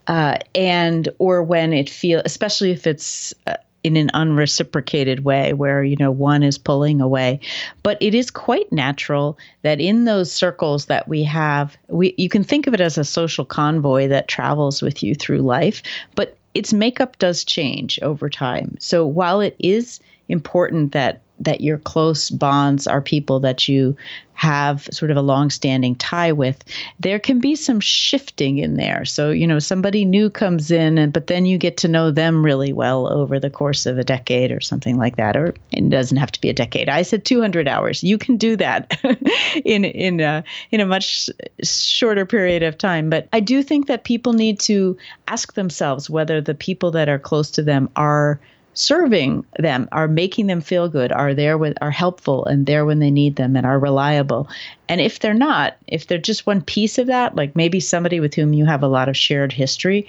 [0.07, 5.83] uh, and or when it feel especially if it's uh, in an unreciprocated way where
[5.83, 7.41] you know one is pulling away
[7.83, 12.45] but it is quite natural that in those circles that we have we you can
[12.45, 15.83] think of it as a social convoy that travels with you through life
[16.15, 18.77] but its makeup does change over time.
[18.81, 23.97] So while it is important that that your close bonds are people that you
[24.37, 26.63] have sort of a long-standing tie with
[27.01, 29.05] there can be some shifting in there.
[29.07, 32.45] So you know somebody new comes in and but then you get to know them
[32.45, 36.19] really well over the course of a decade or something like that or it doesn't
[36.19, 36.91] have to be a decade.
[36.91, 38.05] I said 200 hours.
[38.05, 39.01] You can do that
[39.65, 41.31] in in a, in a much
[41.65, 43.09] shorter period of time.
[43.09, 47.19] But i do think that people need to ask themselves whether the people that are
[47.19, 48.39] close to them are
[48.77, 52.99] serving them, are making them feel good, are there with are helpful and there when
[52.99, 54.49] they need them and are reliable.
[54.89, 58.35] And if they're not, if they're just one piece of that, like maybe somebody with
[58.35, 60.07] whom you have a lot of shared history,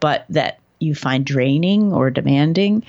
[0.00, 2.84] but that you find draining or demanding,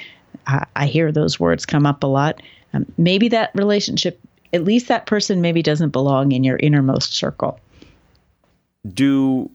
[0.47, 2.41] I, I hear those words come up a lot.
[2.73, 4.19] Um, maybe that relationship,
[4.53, 7.57] at least that person maybe doesn't belong in your innermost circle.
[8.93, 9.49] Do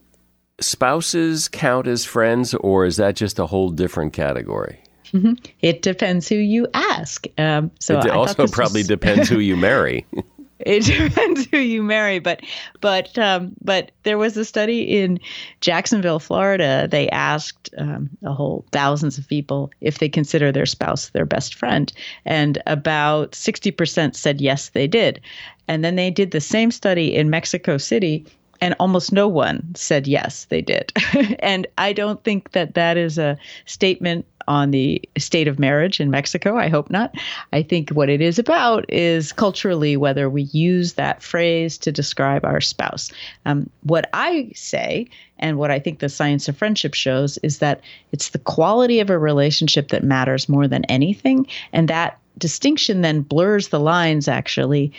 [0.59, 4.81] spouses count as friends, or is that just a whole different category?
[5.13, 5.35] Mm-hmm.
[5.61, 7.27] It depends who you ask.
[7.39, 8.89] Um, so it also probably was...
[8.97, 10.07] depends who you marry.
[10.59, 12.41] it depends who you marry, but
[12.81, 15.21] but um, but there was a study in
[15.61, 16.89] Jacksonville, Florida.
[16.91, 21.55] They asked um, a whole thousands of people if they consider their spouse their best
[21.55, 21.93] friend,
[22.25, 25.21] and about sixty percent said yes, they did.
[25.69, 28.25] And then they did the same study in Mexico City,
[28.61, 30.93] and almost no one said yes, they did.
[31.41, 36.11] and I don't think that that is a statement on the state of marriage in
[36.11, 36.57] Mexico.
[36.57, 37.15] I hope not.
[37.53, 42.45] I think what it is about is culturally whether we use that phrase to describe
[42.45, 43.11] our spouse.
[43.45, 47.81] Um, what I say, and what I think the science of friendship shows, is that
[48.13, 51.47] it's the quality of a relationship that matters more than anything.
[51.73, 54.93] And that distinction then blurs the lines actually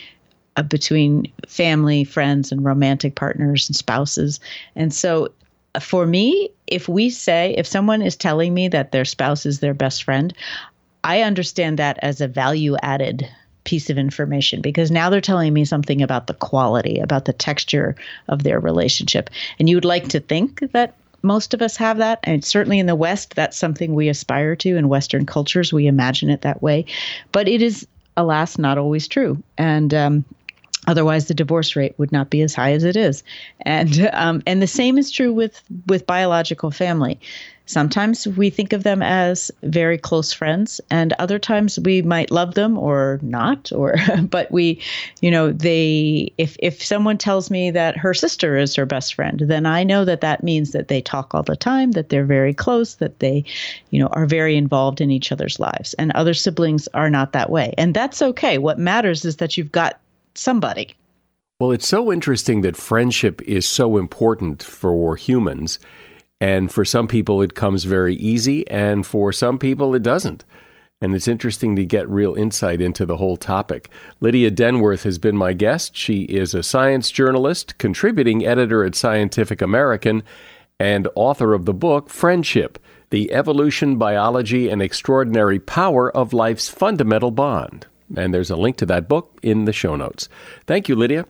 [0.57, 4.39] uh, between family, friends, and romantic partners and spouses.
[4.75, 5.29] And so
[5.79, 9.73] for me, if we say, if someone is telling me that their spouse is their
[9.73, 10.33] best friend,
[11.03, 13.29] I understand that as a value added
[13.63, 17.95] piece of information because now they're telling me something about the quality, about the texture
[18.29, 19.29] of their relationship.
[19.59, 22.19] And you would like to think that most of us have that.
[22.23, 24.77] And certainly in the West, that's something we aspire to.
[24.77, 26.85] In Western cultures, we imagine it that way.
[27.31, 29.41] But it is, alas, not always true.
[29.57, 30.25] And um,
[30.87, 33.23] Otherwise, the divorce rate would not be as high as it is,
[33.61, 37.19] and um, and the same is true with with biological family.
[37.67, 42.53] Sometimes we think of them as very close friends, and other times we might love
[42.53, 44.81] them or not, or but we,
[45.19, 49.41] you know, they if if someone tells me that her sister is her best friend,
[49.41, 52.53] then I know that that means that they talk all the time, that they're very
[52.53, 53.43] close, that they,
[53.89, 55.93] you know, are very involved in each other's lives.
[55.95, 58.57] And other siblings are not that way, and that's okay.
[58.57, 59.99] What matters is that you've got
[60.37, 60.95] somebody.
[61.59, 65.79] Well, it's so interesting that friendship is so important for humans.
[66.39, 70.45] And for some people, it comes very easy, and for some people, it doesn't.
[71.01, 73.89] And it's interesting to get real insight into the whole topic.
[74.19, 75.95] Lydia Denworth has been my guest.
[75.95, 80.23] She is a science journalist, contributing editor at Scientific American,
[80.79, 82.77] and author of the book Friendship
[83.09, 87.87] The Evolution, Biology, and Extraordinary Power of Life's Fundamental Bond.
[88.15, 90.29] And there's a link to that book in the show notes.
[90.65, 91.25] Thank you, Lydia.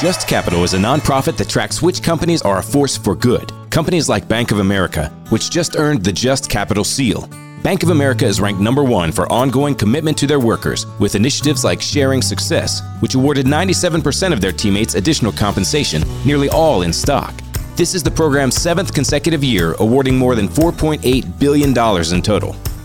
[0.00, 3.50] Just Capital is a nonprofit that tracks which companies are a force for good.
[3.70, 7.28] Companies like Bank of America, which just earned the Just Capital seal.
[7.62, 11.64] Bank of America is ranked number one for ongoing commitment to their workers with initiatives
[11.64, 17.34] like Sharing Success, which awarded 97% of their teammates additional compensation, nearly all in stock.
[17.74, 22.54] This is the program's seventh consecutive year, awarding more than $4.8 billion in total.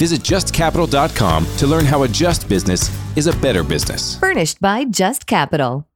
[0.00, 4.18] Visit justcapital.com to learn how a just business is a better business.
[4.18, 5.86] Furnished by Just Capital.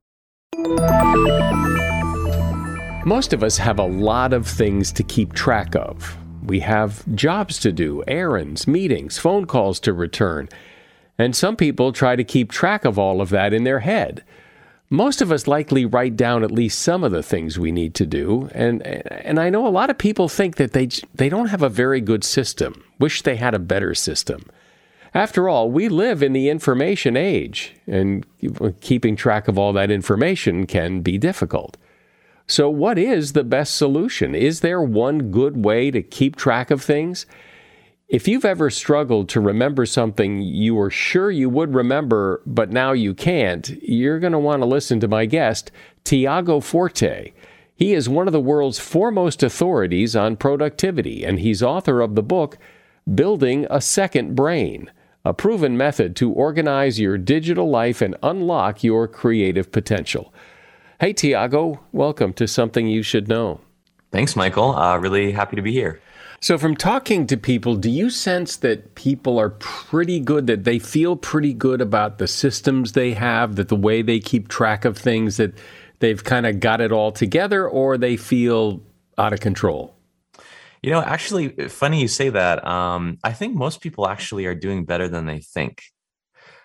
[3.06, 6.18] Most of us have a lot of things to keep track of.
[6.44, 10.50] We have jobs to do, errands, meetings, phone calls to return.
[11.16, 14.22] And some people try to keep track of all of that in their head.
[14.90, 18.06] Most of us likely write down at least some of the things we need to
[18.06, 21.62] do, and and I know a lot of people think that they they don't have
[21.62, 22.84] a very good system.
[22.98, 24.44] Wish they had a better system.
[25.14, 28.26] After all, we live in the information age, and
[28.80, 31.76] keeping track of all that information can be difficult.
[32.46, 34.34] So, what is the best solution?
[34.34, 37.26] Is there one good way to keep track of things?
[38.06, 42.92] If you've ever struggled to remember something you were sure you would remember, but now
[42.92, 45.70] you can't, you're going to want to listen to my guest,
[46.04, 47.32] Tiago Forte.
[47.74, 52.22] He is one of the world's foremost authorities on productivity, and he's author of the
[52.22, 52.58] book,
[53.14, 54.90] Building a Second Brain,
[55.24, 60.32] a proven method to organize your digital life and unlock your creative potential.
[61.00, 63.62] Hey, Tiago, welcome to Something You Should Know.
[64.12, 64.76] Thanks, Michael.
[64.76, 66.02] Uh, really happy to be here.
[66.44, 70.78] So, from talking to people, do you sense that people are pretty good, that they
[70.78, 74.98] feel pretty good about the systems they have, that the way they keep track of
[74.98, 75.54] things, that
[76.00, 78.82] they've kind of got it all together, or they feel
[79.16, 79.96] out of control?
[80.82, 82.62] You know, actually, funny you say that.
[82.68, 85.82] Um, I think most people actually are doing better than they think.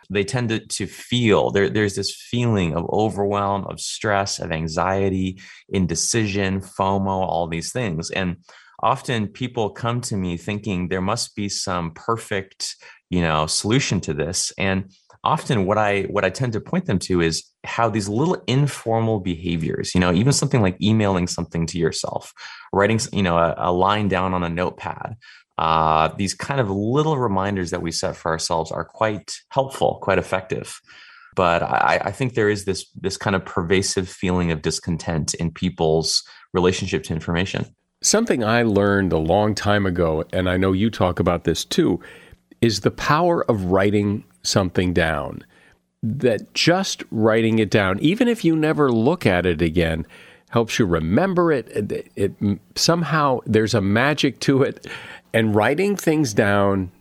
[0.10, 5.40] They tend to, to feel there, there's this feeling of overwhelm, of stress, of anxiety,
[5.70, 8.12] indecision, FOMO, all these things.
[8.12, 8.44] And
[8.82, 12.76] often people come to me thinking there must be some perfect
[13.10, 14.54] you know solution to this.
[14.58, 14.92] And
[15.26, 19.20] often what i what i tend to point them to is how these little informal
[19.20, 22.32] behaviors you know even something like emailing something to yourself
[22.72, 25.18] writing you know a, a line down on a notepad
[25.60, 30.18] uh, these kind of little reminders that we set for ourselves are quite helpful quite
[30.18, 30.80] effective.
[31.36, 35.52] But I, I think there is this this kind of pervasive feeling of discontent in
[35.52, 40.90] people's relationship to information Something I learned a long time ago, and I know you
[40.90, 42.00] talk about this too,
[42.62, 45.44] is the power of writing something down.
[46.02, 50.08] That just writing it down, even if you never look at it again,
[50.50, 51.68] helps you remember it.
[51.70, 54.88] It, it somehow there's a magic to it,
[55.34, 56.92] and writing things down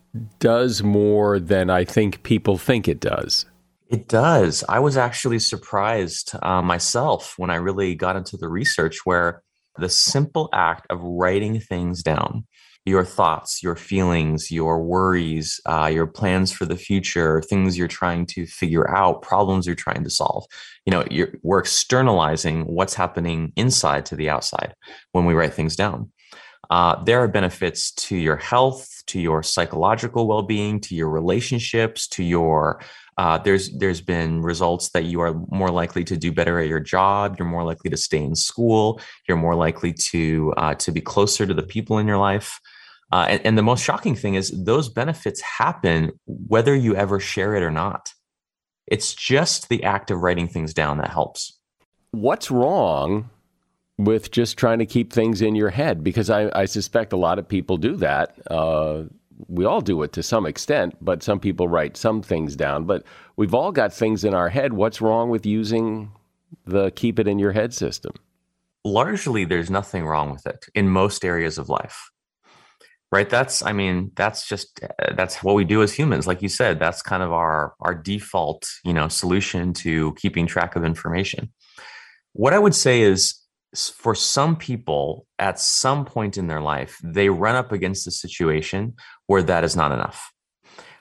[0.41, 3.47] does more than I think people think it does.
[3.89, 4.65] It does.
[4.69, 9.43] I was actually surprised uh, myself when I really got into the research where
[9.79, 12.45] the simple act of writing things down
[12.89, 18.27] your thoughts, your feelings, your worries, uh, your plans for the future, things you're trying
[18.27, 20.45] to figure out, problems you're trying to solve.
[20.87, 21.05] You know,
[21.43, 24.75] we're externalizing what's happening inside to the outside
[25.13, 26.11] when we write things down.
[26.71, 32.23] Uh, there are benefits to your health, to your psychological well-being, to your relationships, to
[32.23, 32.81] your
[33.19, 36.79] uh, there's there's been results that you are more likely to do better at your
[36.79, 37.35] job.
[37.39, 39.01] You're more likely to stay in school.
[39.29, 42.61] You're more likely to uh, to be closer to the people in your life.
[43.11, 47.57] Uh, and, and the most shocking thing is those benefits happen whether you ever share
[47.57, 48.13] it or not.
[48.87, 51.59] It's just the act of writing things down that helps.
[52.13, 53.31] What's wrong
[53.99, 56.05] with just trying to keep things in your head?
[56.05, 58.39] Because I, I suspect a lot of people do that.
[59.47, 62.85] We all do it to some extent, but some people write some things down.
[62.85, 63.05] But
[63.37, 64.73] we've all got things in our head.
[64.73, 66.11] What's wrong with using
[66.67, 68.13] the keep it in your head system?
[68.85, 72.11] Largely, there's nothing wrong with it in most areas of life
[73.11, 76.49] right that's i mean that's just uh, that's what we do as humans like you
[76.49, 81.51] said that's kind of our our default you know solution to keeping track of information
[82.33, 83.35] what i would say is
[83.75, 88.95] for some people at some point in their life they run up against a situation
[89.27, 90.33] where that is not enough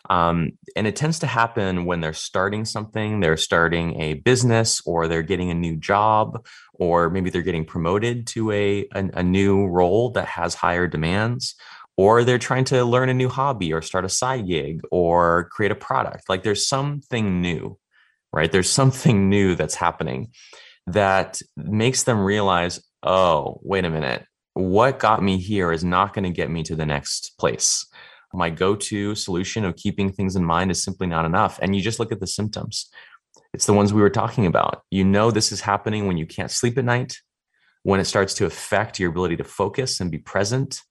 [0.09, 5.07] um, and it tends to happen when they're starting something they're starting a business or
[5.07, 9.65] they're getting a new job or maybe they're getting promoted to a, a, a new
[9.65, 11.55] role that has higher demands
[11.97, 15.71] or they're trying to learn a new hobby or start a side gig or create
[15.71, 16.29] a product.
[16.29, 17.77] Like there's something new,
[18.31, 18.51] right?
[18.51, 20.31] There's something new that's happening
[20.87, 26.23] that makes them realize, oh, wait a minute, what got me here is not going
[26.23, 27.85] to get me to the next place.
[28.33, 31.59] My go to solution of keeping things in mind is simply not enough.
[31.61, 32.89] And you just look at the symptoms.
[33.53, 34.81] It's the ones we were talking about.
[34.91, 37.17] You know, this is happening when you can't sleep at night,
[37.83, 40.81] when it starts to affect your ability to focus and be present,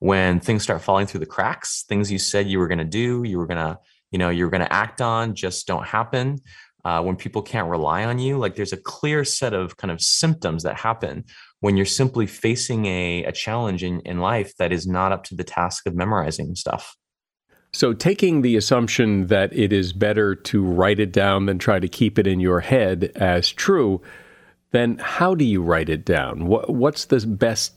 [0.00, 3.22] when things start falling through the cracks, things you said you were going to do,
[3.24, 3.78] you were going to,
[4.10, 6.38] you know, you're going to act on just don't happen.
[6.84, 10.00] Uh, when people can't rely on you, like there's a clear set of kind of
[10.02, 11.24] symptoms that happen
[11.60, 15.34] when you're simply facing a, a challenge in, in life that is not up to
[15.34, 16.94] the task of memorizing stuff.
[17.72, 21.88] So, taking the assumption that it is better to write it down than try to
[21.88, 24.00] keep it in your head as true,
[24.70, 26.46] then how do you write it down?
[26.46, 27.72] What, what's the best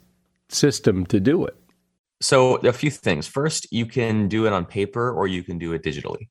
[0.49, 1.55] system to do it?
[2.21, 3.27] So a few things.
[3.27, 6.29] First, you can do it on paper or you can do it digitally,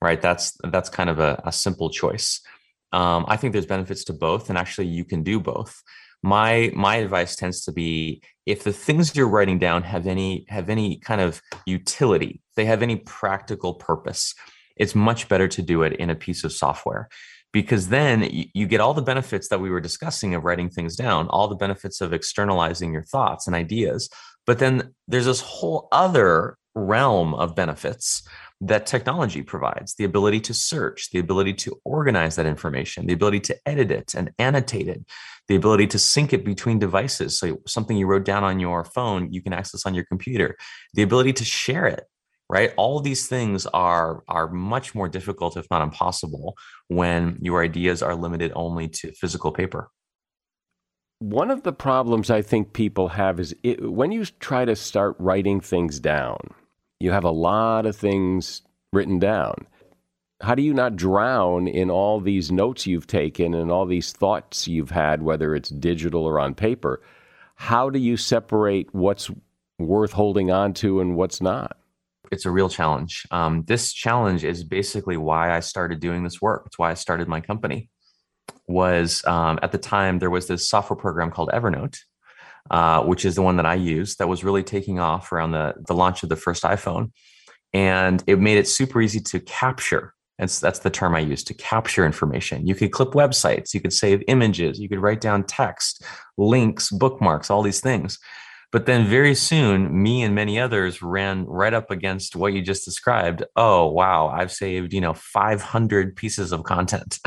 [0.00, 0.20] right?
[0.20, 2.40] That's that's kind of a, a simple choice.
[2.92, 5.82] Um, I think there's benefits to both, and actually, you can do both.
[6.22, 10.70] My my advice tends to be if the things you're writing down have any have
[10.70, 14.34] any kind of utility, they have any practical purpose.
[14.76, 17.08] It's much better to do it in a piece of software
[17.52, 21.26] because then you, get all the benefits that we were discussing of writing things down,
[21.28, 24.10] all the benefits of externalizing your thoughts and ideas,
[24.46, 28.22] but then there's this whole other realm of benefits
[28.60, 33.40] that technology provides the ability to search, the ability to organize that information, the ability
[33.40, 35.04] to edit it and annotate it,
[35.48, 37.38] the ability to sync it between devices.
[37.38, 40.56] So, something you wrote down on your phone, you can access on your computer,
[40.94, 42.04] the ability to share it.
[42.48, 42.72] Right.
[42.76, 46.54] All these things are are much more difficult, if not impossible,
[46.86, 49.90] when your ideas are limited only to physical paper.
[51.18, 55.16] One of the problems I think people have is it, when you try to start
[55.18, 56.38] writing things down,
[57.00, 59.66] you have a lot of things written down.
[60.40, 64.68] How do you not drown in all these notes you've taken and all these thoughts
[64.68, 67.02] you've had, whether it's digital or on paper?
[67.54, 69.30] How do you separate what's
[69.78, 71.78] worth holding on to and what's not?
[72.30, 73.26] It's a real challenge.
[73.30, 76.64] Um, this challenge is basically why I started doing this work.
[76.66, 77.88] It's why I started my company
[78.66, 81.98] was um, at the time there was this software program called Evernote,
[82.70, 85.74] uh, which is the one that I used that was really taking off around the
[85.86, 87.12] the launch of the first iPhone,
[87.72, 90.12] and it made it super easy to capture.
[90.38, 92.66] And that's the term I use to capture information.
[92.66, 96.04] You could clip websites, you could save images, you could write down text,
[96.36, 98.18] links, bookmarks, all these things.
[98.72, 102.84] But then very soon, me and many others ran right up against what you just
[102.84, 103.44] described.
[103.54, 107.18] Oh, wow, I've saved, you know, 500 pieces of content.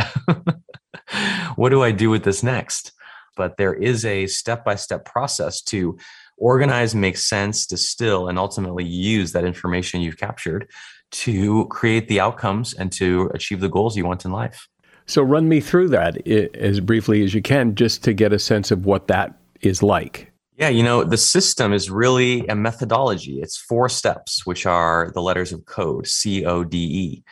[1.56, 2.92] what do I do with this next?
[3.40, 5.98] But there is a step by step process to
[6.36, 10.70] organize, make sense, distill, and ultimately use that information you've captured
[11.12, 14.68] to create the outcomes and to achieve the goals you want in life.
[15.06, 18.72] So, run me through that as briefly as you can, just to get a sense
[18.72, 20.34] of what that is like.
[20.58, 23.40] Yeah, you know, the system is really a methodology.
[23.42, 27.24] It's four steps, which are the letters of code C O D E.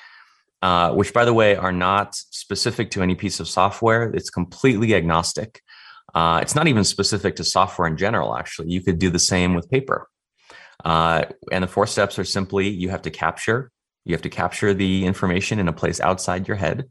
[0.63, 4.09] Uh, which by the way are not specific to any piece of software.
[4.17, 5.61] It's completely agnostic.
[6.13, 8.69] Uh, it's not even specific to software in general, actually.
[8.69, 10.07] You could do the same with paper.
[10.83, 13.71] Uh, and the four steps are simply you have to capture,
[14.05, 16.85] you have to capture the information in a place outside your head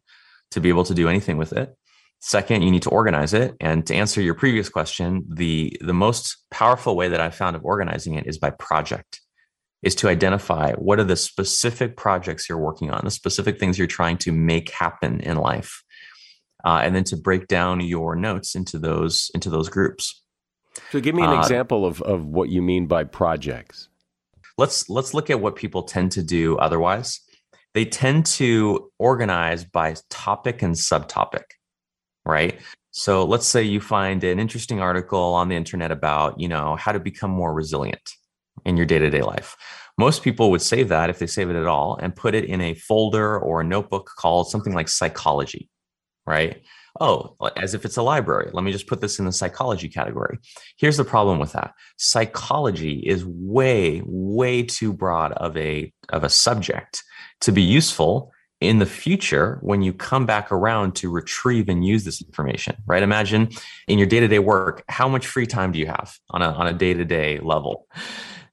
[0.50, 1.74] to be able to do anything with it.
[2.20, 3.54] Second, you need to organize it.
[3.60, 7.64] And to answer your previous question, the, the most powerful way that I've found of
[7.64, 9.20] organizing it is by project,
[9.82, 13.86] is to identify what are the specific projects you're working on, the specific things you're
[13.86, 15.82] trying to make happen in life.
[16.66, 20.22] Uh, and then to break down your notes into those into those groups.
[20.90, 23.88] So give me an uh, example of, of what you mean by projects.
[24.58, 27.20] Let's let's look at what people tend to do otherwise.
[27.72, 31.44] They tend to organize by topic and subtopic
[32.26, 32.60] right?
[32.90, 36.92] So let's say you find an interesting article on the internet about, you know, how
[36.92, 38.12] to become more resilient
[38.64, 39.56] in your day-to-day life.
[39.96, 42.60] Most people would save that if they save it at all and put it in
[42.60, 45.70] a folder or a notebook called something like psychology,
[46.26, 46.62] right?
[47.00, 48.50] Oh, as if it's a library.
[48.52, 50.38] Let me just put this in the psychology category.
[50.78, 51.74] Here's the problem with that.
[51.98, 57.02] Psychology is way way too broad of a of a subject
[57.42, 62.04] to be useful in the future when you come back around to retrieve and use
[62.04, 63.50] this information right imagine
[63.86, 66.72] in your day-to-day work how much free time do you have on a on a
[66.72, 67.86] day-to-day level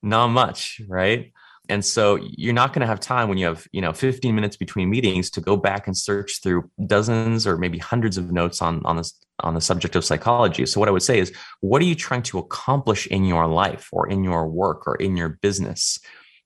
[0.02, 1.32] not much right
[1.70, 4.57] and so you're not going to have time when you have you know 15 minutes
[4.57, 8.82] between meetings to go back and search through dozens or maybe hundreds of notes on
[8.86, 11.86] on this on the subject of psychology so what i would say is what are
[11.86, 15.99] you trying to accomplish in your life or in your work or in your business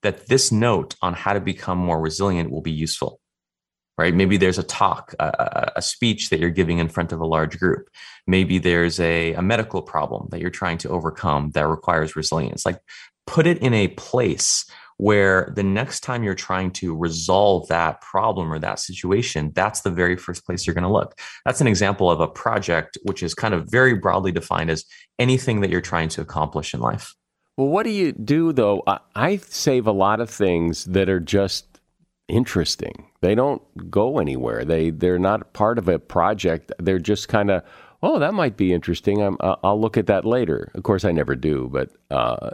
[0.04, 3.20] that this note on how to become more resilient will be useful
[3.98, 4.14] right?
[4.14, 7.58] Maybe there's a talk, a, a, speech that you're giving in front of a large
[7.58, 7.90] group.
[8.28, 12.64] Maybe there's a, a medical problem that you're trying to overcome that requires resilience.
[12.64, 12.80] Like
[13.26, 14.66] put it in a place
[14.98, 19.92] where the next time you're trying to resolve that problem or that situation, that's the
[19.92, 21.20] very first place you're going to look.
[21.46, 24.86] That's an example of a project which is kind of very broadly defined as
[25.20, 27.14] anything that you're trying to accomplish in life.
[27.58, 28.84] Well, what do you do though?
[28.86, 31.80] I, I save a lot of things that are just
[32.28, 33.08] interesting.
[33.22, 34.64] They don't go anywhere.
[34.64, 36.72] They they're not part of a project.
[36.80, 37.64] They're just kind of
[38.04, 39.22] oh that might be interesting.
[39.22, 40.72] I'm, I'll look at that later.
[40.76, 42.52] Of course, I never do, but uh,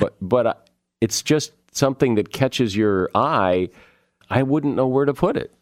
[0.00, 0.54] but but uh,
[1.02, 3.68] it's just something that catches your eye.
[4.30, 5.54] I wouldn't know where to put it.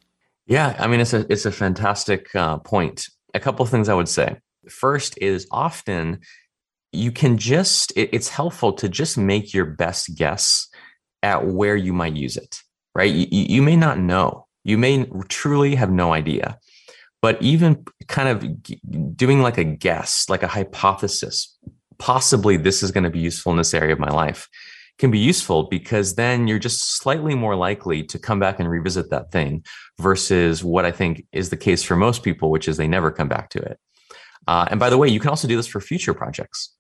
[0.47, 3.09] Yeah, I mean it's a it's a fantastic uh, point.
[3.35, 4.37] A couple of things I would say.
[4.69, 6.21] First is often
[6.93, 10.69] you can just it, it's helpful to just make your best guess
[11.23, 12.63] at where you might use it
[12.97, 13.13] right?
[13.13, 14.47] You, you may not know.
[14.65, 16.59] You may truly have no idea.
[17.21, 21.57] But even kind of doing like a guess, like a hypothesis,
[21.99, 24.49] possibly this is going to be useful in this area of my life
[24.99, 29.11] can be useful because then you're just slightly more likely to come back and revisit
[29.11, 29.65] that thing
[29.99, 33.29] versus what I think is the case for most people, which is they never come
[33.29, 33.79] back to it.
[34.49, 36.77] Uh, and by the way, you can also do this for future projects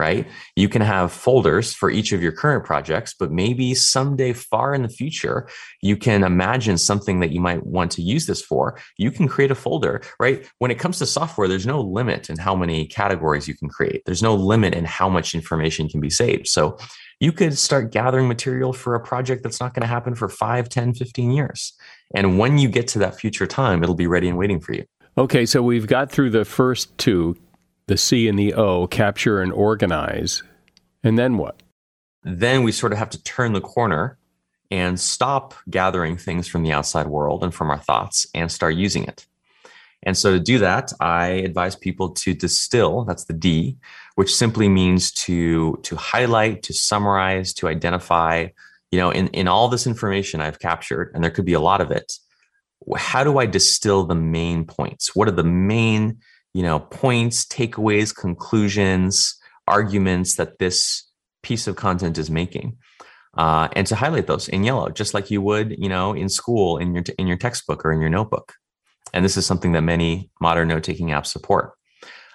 [0.00, 0.26] right?
[0.56, 4.82] You can have folders for each of your current projects, but maybe someday far in
[4.82, 5.46] the future,
[5.82, 8.80] you can imagine something that you might want to use this for.
[8.96, 10.48] You can create a folder, right?
[10.58, 14.02] When it comes to software, there's no limit in how many categories you can create,
[14.06, 16.48] there's no limit in how much information can be saved.
[16.48, 16.78] So
[17.20, 20.70] you could start gathering material for a project that's not going to happen for 5,
[20.70, 21.74] 10, 15 years.
[22.14, 24.86] And when you get to that future time, it'll be ready and waiting for you.
[25.18, 27.36] Okay, so we've got through the first two
[27.90, 30.44] the C and the O, capture and organize.
[31.02, 31.60] And then what?
[32.22, 34.16] Then we sort of have to turn the corner
[34.70, 39.02] and stop gathering things from the outside world and from our thoughts and start using
[39.02, 39.26] it.
[40.04, 43.76] And so to do that, I advise people to distill, that's the D,
[44.14, 48.46] which simply means to to highlight, to summarize, to identify,
[48.92, 51.80] you know, in, in all this information I've captured, and there could be a lot
[51.80, 52.12] of it,
[52.96, 55.16] how do I distill the main points?
[55.16, 56.20] What are the main
[56.54, 61.04] you know points takeaways conclusions arguments that this
[61.42, 62.76] piece of content is making.
[63.36, 66.78] Uh, and to highlight those in yellow just like you would you know in school
[66.78, 68.54] in your in your textbook or in your notebook.
[69.14, 71.72] And this is something that many modern note-taking apps support.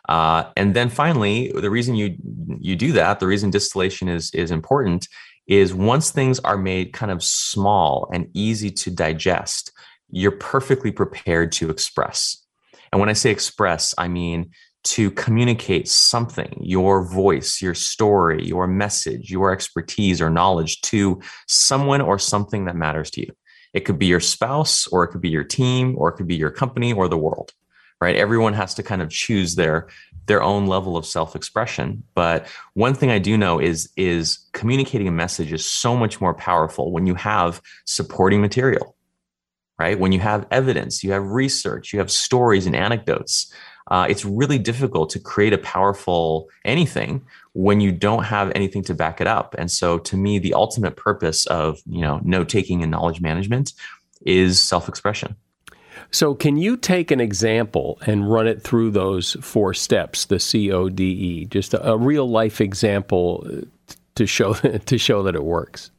[0.10, 2.16] Uh, and then finally the reason you
[2.60, 5.08] you do that the reason distillation is is important
[5.48, 9.72] is once things are made kind of small and easy to digest
[10.10, 12.45] you're perfectly prepared to express
[12.92, 14.52] and when I say express, I mean
[14.86, 22.02] to communicate something, your voice, your story, your message, your expertise or knowledge to someone
[22.02, 23.36] or something that matters to you.
[23.74, 26.36] It could be your spouse, or it could be your team, or it could be
[26.36, 27.52] your company or the world,
[28.00, 28.16] right?
[28.16, 29.90] Everyone has to kind of choose their
[30.28, 32.04] their own level of self-expression.
[32.16, 36.34] But one thing I do know is is communicating a message is so much more
[36.34, 38.95] powerful when you have supporting material
[39.80, 40.00] right?
[40.00, 43.52] When you have evidence, you have research, you have stories and anecdotes.
[43.88, 47.22] uh, it's really difficult to create a powerful anything
[47.54, 49.56] when you don't have anything to back it up.
[49.58, 53.74] And so, to me, the ultimate purpose of you know note taking and knowledge management
[54.26, 55.36] is self expression.
[56.12, 60.72] So, can you take an example and run it through those four steps, the C
[60.72, 63.62] O D E, just a, a real life example uh,
[64.16, 64.54] to show
[64.86, 65.92] to show that it works?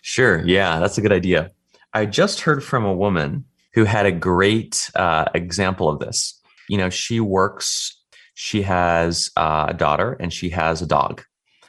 [0.00, 0.44] Sure.
[0.44, 1.50] Yeah, that's a good idea.
[1.94, 6.40] I just heard from a woman who had a great uh, example of this.
[6.68, 7.98] You know, she works,
[8.34, 11.22] she has uh, a daughter, and she has a dog.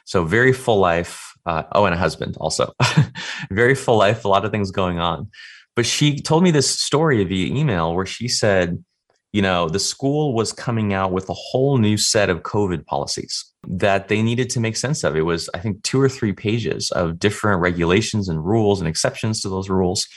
[0.05, 1.31] So, very full life.
[1.45, 2.71] Uh, oh, and a husband also.
[3.51, 5.29] very full life, a lot of things going on.
[5.75, 8.83] But she told me this story via email where she said,
[9.33, 13.51] you know, the school was coming out with a whole new set of COVID policies
[13.67, 15.15] that they needed to make sense of.
[15.15, 19.41] It was, I think, two or three pages of different regulations and rules and exceptions
[19.41, 20.07] to those rules.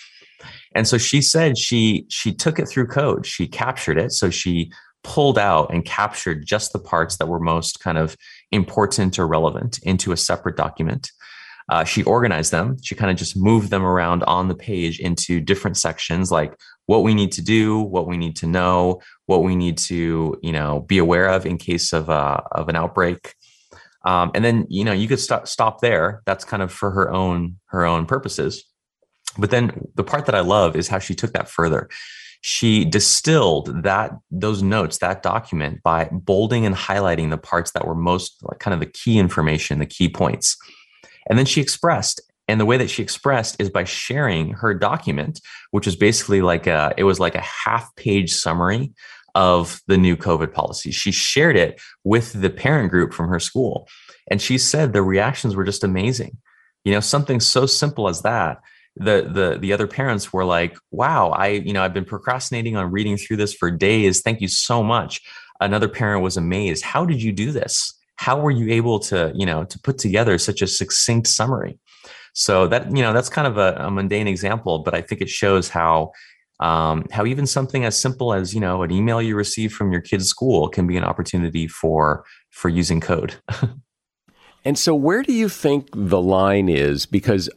[0.75, 3.25] And so she said she she took it through code.
[3.25, 4.13] She captured it.
[4.13, 4.71] So she
[5.03, 8.17] pulled out and captured just the parts that were most kind of
[8.53, 11.11] important or relevant into a separate document.
[11.69, 12.77] Uh, she organized them.
[12.83, 16.55] She kind of just moved them around on the page into different sections, like
[16.87, 20.53] what we need to do, what we need to know, what we need to, you
[20.53, 23.35] know, be aware of in case of uh, of an outbreak.
[24.05, 26.23] Um, and then, you know, you could stop stop there.
[26.27, 28.65] That's kind of for her own her own purposes.
[29.37, 31.89] But then the part that I love is how she took that further.
[32.41, 37.95] She distilled that those notes, that document, by bolding and highlighting the parts that were
[37.97, 40.57] most like kind of the key information, the key points.
[41.29, 45.41] And then she expressed, and the way that she expressed is by sharing her document,
[45.73, 48.93] which was basically like a, it was like a half page summary
[49.35, 50.91] of the new COVID policy.
[50.91, 53.89] She shared it with the parent group from her school.
[54.31, 56.39] And she said the reactions were just amazing.
[56.85, 58.61] You know, something so simple as that.
[58.99, 62.91] The the the other parents were like, wow, I, you know, I've been procrastinating on
[62.91, 64.23] reading through this for days.
[64.23, 65.21] Thank you so much.
[65.61, 66.83] Another parent was amazed.
[66.83, 67.93] How did you do this?
[68.17, 71.79] how were you able to you know to put together such a succinct summary
[72.39, 75.29] so that you know that's kind of a, a mundane example but i think it
[75.29, 76.13] shows how
[76.59, 80.01] um, how even something as simple as you know an email you receive from your
[80.01, 83.37] kid's school can be an opportunity for for using code
[84.65, 87.49] and so where do you think the line is because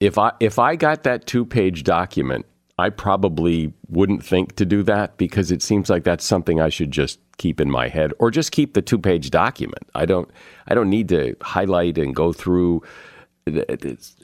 [0.00, 2.44] if i if i got that two page document
[2.78, 6.90] i probably wouldn't think to do that because it seems like that's something i should
[6.90, 9.88] just keep in my head or just keep the two page document.
[9.94, 10.30] I don't
[10.68, 12.82] I don't need to highlight and go through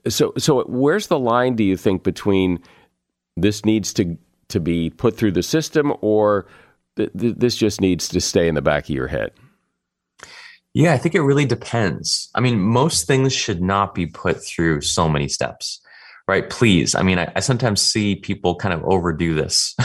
[0.08, 2.60] so so where's the line do you think between
[3.36, 4.16] this needs to
[4.48, 6.46] to be put through the system or
[6.96, 9.32] th- th- this just needs to stay in the back of your head?
[10.74, 12.28] Yeah, I think it really depends.
[12.34, 15.80] I mean, most things should not be put through so many steps
[16.28, 16.50] right?
[16.50, 16.94] Please.
[16.94, 19.76] I mean, I, I sometimes see people kind of overdo this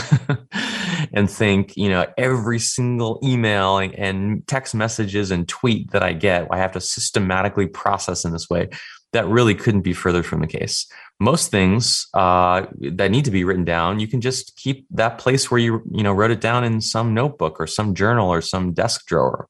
[1.12, 6.12] and think, you know, every single email and, and, text messages and tweet that I
[6.12, 8.70] get, I have to systematically process in this way.
[9.12, 10.86] That really couldn't be further from the case.
[11.20, 15.50] Most things uh, that need to be written down, you can just keep that place
[15.50, 18.72] where you, you know, wrote it down in some notebook or some journal or some
[18.72, 19.48] desk drawer.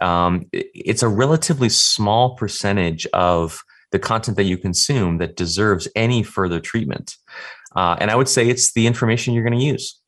[0.00, 3.62] Um, it's a relatively small percentage of
[3.92, 7.16] the content that you consume that deserves any further treatment.
[7.76, 10.01] Uh, and I would say it's the information you're going to use.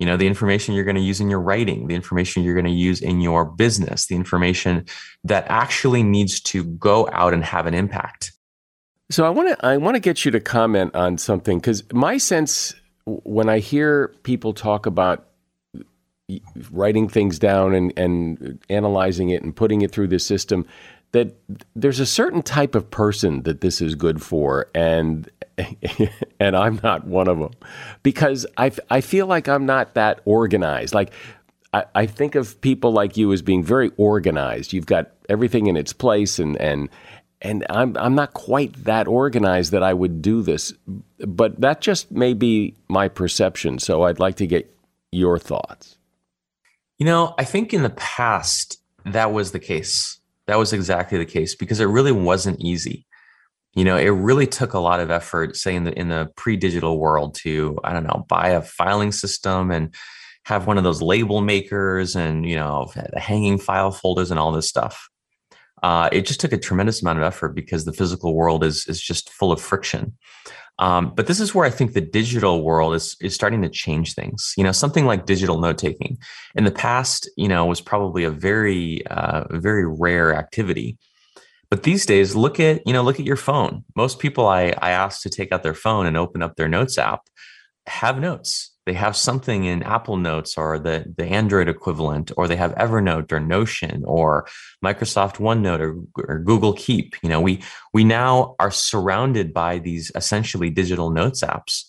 [0.00, 2.66] You know, the information you're going to use in your writing, the information you're going
[2.66, 4.86] to use in your business, the information
[5.24, 8.32] that actually needs to go out and have an impact.
[9.10, 12.16] So I want to I want to get you to comment on something because my
[12.16, 12.74] sense
[13.04, 15.26] when I hear people talk about
[16.70, 20.66] writing things down and, and analyzing it and putting it through the system,
[21.12, 21.34] that
[21.74, 25.28] there's a certain type of person that this is good for and
[26.40, 27.52] and I'm not one of them
[28.02, 30.94] because I, I feel like I'm not that organized.
[30.94, 31.12] Like
[31.72, 34.72] I, I think of people like you as being very organized.
[34.72, 36.88] You've got everything in its place and and
[37.42, 40.72] and I'm I'm not quite that organized that I would do this.
[41.18, 44.74] But that just may be my perception so I'd like to get
[45.10, 45.98] your thoughts.
[46.98, 50.19] You know I think in the past that was the case
[50.50, 53.06] that was exactly the case because it really wasn't easy.
[53.74, 56.98] You know, it really took a lot of effort, say in the in the pre-digital
[56.98, 59.94] world, to I don't know, buy a filing system and
[60.46, 64.68] have one of those label makers and you know hanging file folders and all this
[64.68, 65.08] stuff.
[65.84, 69.00] Uh, it just took a tremendous amount of effort because the physical world is is
[69.00, 70.16] just full of friction.
[70.78, 74.14] Um, but this is where I think the digital world is is starting to change
[74.14, 74.54] things.
[74.56, 76.18] You know, something like digital note taking
[76.54, 80.96] in the past, you know, was probably a very uh, very rare activity.
[81.70, 83.84] But these days, look at you know look at your phone.
[83.94, 86.96] Most people I I ask to take out their phone and open up their notes
[86.96, 87.22] app
[87.86, 88.69] have notes.
[88.90, 93.30] They have something in Apple Notes or the, the Android equivalent, or they have Evernote
[93.30, 94.48] or Notion or
[94.84, 97.14] Microsoft OneNote or, or Google Keep.
[97.22, 97.62] You know, we
[97.94, 101.84] we now are surrounded by these essentially digital notes apps.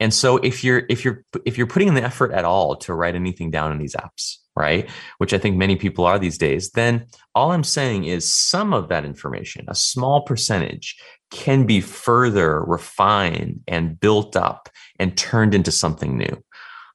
[0.00, 2.94] And so if you're if you're if you're putting in the effort at all to
[2.94, 4.88] write anything down in these apps, right?
[5.18, 8.88] Which I think many people are these days, then all I'm saying is some of
[8.88, 10.96] that information, a small percentage,
[11.30, 14.70] can be further refined and built up
[15.02, 16.42] and turned into something new.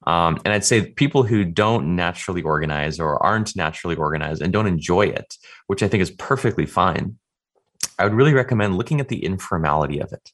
[0.06, 4.66] Um, and I'd say people who don't naturally organize or aren't naturally organized and don't
[4.66, 5.36] enjoy it,
[5.66, 7.18] which I think is perfectly fine,
[7.98, 10.32] I would really recommend looking at the informality of it.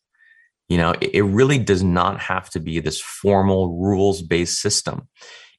[0.68, 5.08] You know, it, it really does not have to be this formal rules based system.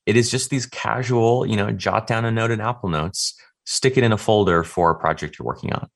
[0.05, 3.97] It is just these casual, you know, jot down a note in Apple Notes, stick
[3.97, 5.89] it in a folder for a project you're working on,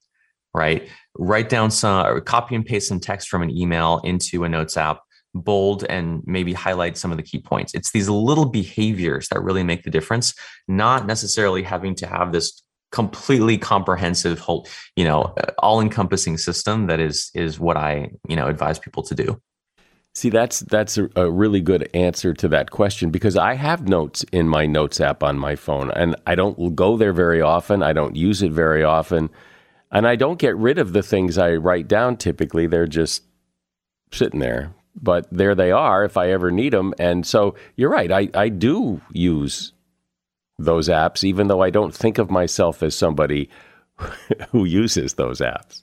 [0.52, 0.88] right?
[1.16, 5.00] Write down some, copy and paste some text from an email into a notes app,
[5.34, 7.74] bold and maybe highlight some of the key points.
[7.74, 10.34] It's these little behaviors that really make the difference,
[10.68, 12.62] not necessarily having to have this
[12.92, 14.66] completely comprehensive whole
[14.96, 19.00] you know uh, all encompassing system that is is what i you know advise people
[19.00, 19.40] to do
[20.14, 24.24] See, that's that's a, a, really good answer to that question because I have notes
[24.32, 27.80] in my notes app on my phone, and I don't go there very often.
[27.80, 29.30] I don't use it very often,
[29.92, 32.16] and I don't get rid of the things I write down.
[32.16, 33.22] Typically, they're just
[34.12, 36.94] sitting there, but there they are if I ever need them.
[36.98, 38.10] And so you're right.
[38.10, 39.72] I I do use
[40.58, 43.48] those apps, even though I don't think of myself as somebody
[44.50, 45.82] who uses those apps.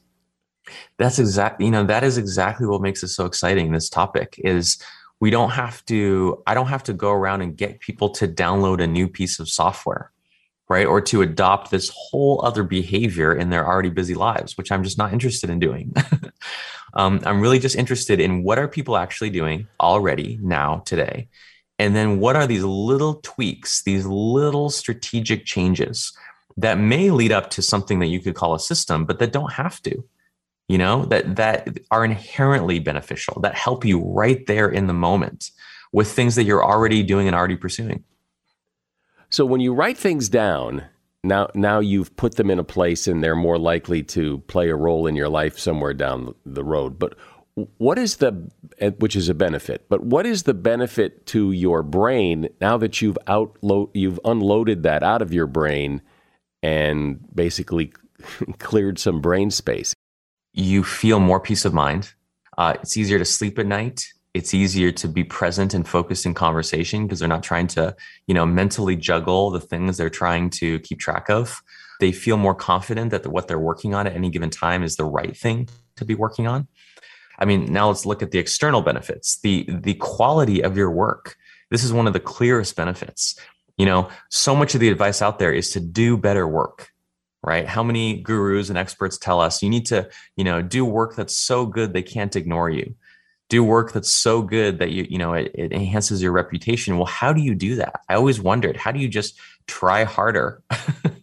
[0.98, 3.72] That's exactly, you know, that is exactly what makes it so exciting.
[3.72, 4.78] This topic is
[5.20, 8.82] we don't have to, I don't have to go around and get people to download
[8.82, 10.12] a new piece of software,
[10.70, 10.86] right?
[10.86, 14.98] Or to adopt this whole other behavior in their already busy lives, which I'm just
[14.98, 15.94] not interested in doing.
[16.94, 21.30] um, I'm really just interested in what are people actually doing already now, today?
[21.80, 26.12] And then what are these little tweaks, these little strategic changes
[26.58, 29.54] that may lead up to something that you could call a system, but that don't
[29.54, 30.04] have to?
[30.68, 35.52] you know that that are inherently beneficial that help you right there in the moment
[35.92, 38.04] with things that you're already doing and already pursuing
[39.30, 40.84] so when you write things down
[41.24, 44.76] now now you've put them in a place and they're more likely to play a
[44.76, 47.16] role in your life somewhere down the road but
[47.78, 48.50] what is the
[49.00, 53.18] which is a benefit but what is the benefit to your brain now that you've
[53.28, 56.02] outload you've unloaded that out of your brain
[56.62, 57.92] and basically
[58.60, 59.96] cleared some brain space
[60.58, 62.14] you feel more peace of mind.
[62.58, 64.08] Uh, it's easier to sleep at night.
[64.38, 67.96] It's easier to be present and focused in conversation because they're not trying to,
[68.28, 71.64] you know, mentally juggle the things they're trying to keep track of.
[72.00, 75.06] They feel more confident that what they're working on at any given time is the
[75.06, 76.68] right thing to be working on.
[77.40, 79.40] I mean, now let's look at the external benefits.
[79.40, 81.36] The the quality of your work.
[81.72, 83.40] This is one of the clearest benefits.
[83.76, 86.92] You know, so much of the advice out there is to do better work
[87.44, 91.16] right how many gurus and experts tell us you need to you know do work
[91.16, 92.96] that's so good they can't ignore you
[93.50, 97.06] do work that's so good that you you know it, it enhances your reputation well
[97.06, 100.62] how do you do that i always wondered how do you just try harder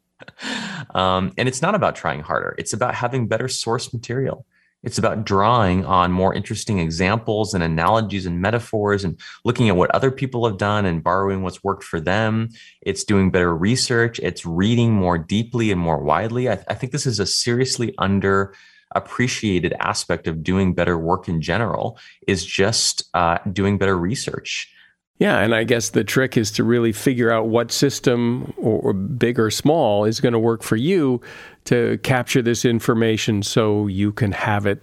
[0.94, 4.46] um, and it's not about trying harder it's about having better source material
[4.84, 9.90] it's about drawing on more interesting examples and analogies and metaphors and looking at what
[9.92, 12.50] other people have done and borrowing what's worked for them.
[12.82, 14.20] It's doing better research.
[14.22, 16.50] It's reading more deeply and more widely.
[16.50, 18.54] I, I think this is a seriously under
[18.94, 24.70] appreciated aspect of doing better work in general is just uh, doing better research.
[25.18, 29.38] Yeah, and I guess the trick is to really figure out what system, or big
[29.38, 31.20] or small, is going to work for you
[31.66, 34.82] to capture this information so you can have it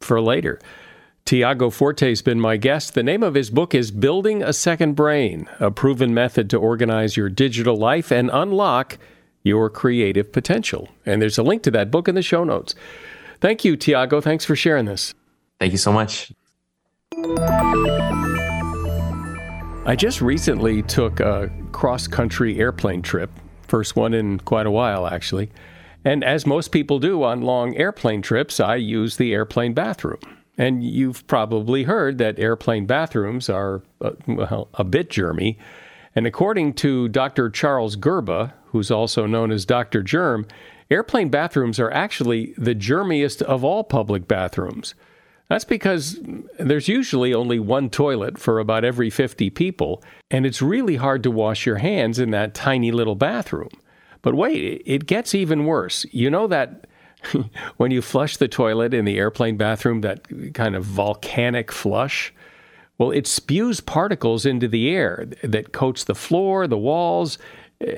[0.00, 0.60] for later.
[1.24, 2.94] Tiago Forte has been my guest.
[2.94, 7.16] The name of his book is Building a Second Brain, a proven method to organize
[7.16, 8.98] your digital life and unlock
[9.42, 10.88] your creative potential.
[11.06, 12.74] And there's a link to that book in the show notes.
[13.40, 14.20] Thank you, Tiago.
[14.20, 15.14] Thanks for sharing this.
[15.58, 16.32] Thank you so much.
[19.86, 23.30] I just recently took a cross country airplane trip,
[23.66, 25.50] first one in quite a while, actually.
[26.04, 30.20] And as most people do on long airplane trips, I use the airplane bathroom.
[30.56, 35.56] And you've probably heard that airplane bathrooms are, uh, well, a bit germy.
[36.14, 37.50] And according to Dr.
[37.50, 40.02] Charles Gerba, who's also known as Dr.
[40.02, 40.46] Germ,
[40.90, 44.94] airplane bathrooms are actually the germiest of all public bathrooms.
[45.48, 46.18] That's because
[46.58, 51.30] there's usually only one toilet for about every 50 people, and it's really hard to
[51.30, 53.70] wash your hands in that tiny little bathroom.
[54.22, 56.06] But wait, it gets even worse.
[56.12, 56.86] You know that
[57.78, 62.32] when you flush the toilet in the airplane bathroom, that kind of volcanic flush?
[62.98, 67.38] Well, it spews particles into the air that coats the floor, the walls,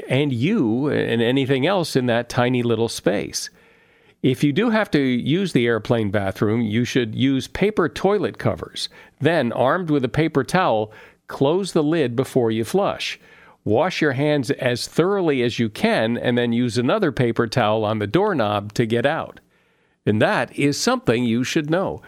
[0.09, 3.51] and you and anything else in that tiny little space.
[4.23, 8.89] If you do have to use the airplane bathroom, you should use paper toilet covers.
[9.21, 10.93] Then, armed with a paper towel,
[11.27, 13.19] close the lid before you flush.
[13.65, 17.99] Wash your hands as thoroughly as you can and then use another paper towel on
[17.99, 19.41] the doorknob to get out.
[20.05, 22.03] And that is something you should know.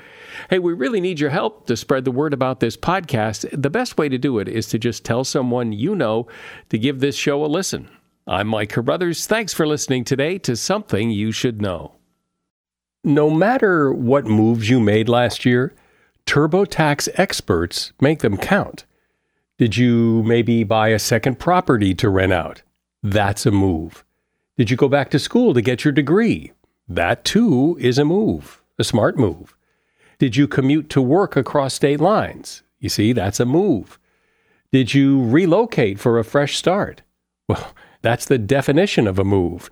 [0.50, 3.48] Hey, we really need your help to spread the word about this podcast.
[3.52, 6.26] The best way to do it is to just tell someone you know
[6.70, 7.88] to give this show a listen.
[8.26, 9.26] I'm Mike Carruthers.
[9.26, 11.96] Thanks for listening today to Something You Should Know.
[13.02, 15.74] No matter what moves you made last year,
[16.26, 18.86] TurboTax experts make them count.
[19.58, 22.62] Did you maybe buy a second property to rent out?
[23.02, 24.04] That's a move.
[24.56, 26.52] Did you go back to school to get your degree?
[26.88, 29.54] That too is a move, a smart move.
[30.18, 32.62] Did you commute to work across state lines?
[32.78, 33.98] You see, that's a move.
[34.72, 37.02] Did you relocate for a fresh start?
[37.48, 39.70] Well, that's the definition of a move.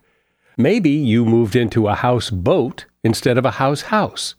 [0.56, 4.34] Maybe you moved into a house boat instead of a house house.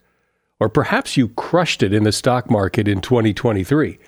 [0.60, 4.00] Or perhaps you crushed it in the stock market in 2023.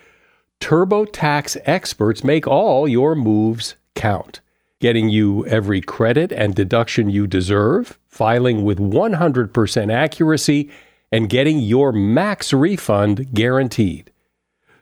[0.61, 4.39] TurboTax experts make all your moves count,
[4.79, 10.69] getting you every credit and deduction you deserve, filing with 100% accuracy,
[11.11, 14.11] and getting your max refund guaranteed.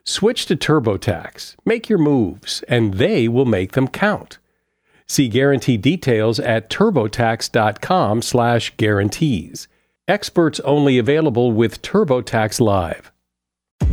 [0.03, 4.37] Switch to TurboTax, make your moves, and they will make them count.
[5.07, 9.67] See guarantee details at turbotax.com/guarantees.
[10.07, 13.11] Experts only available with TurboTax Live.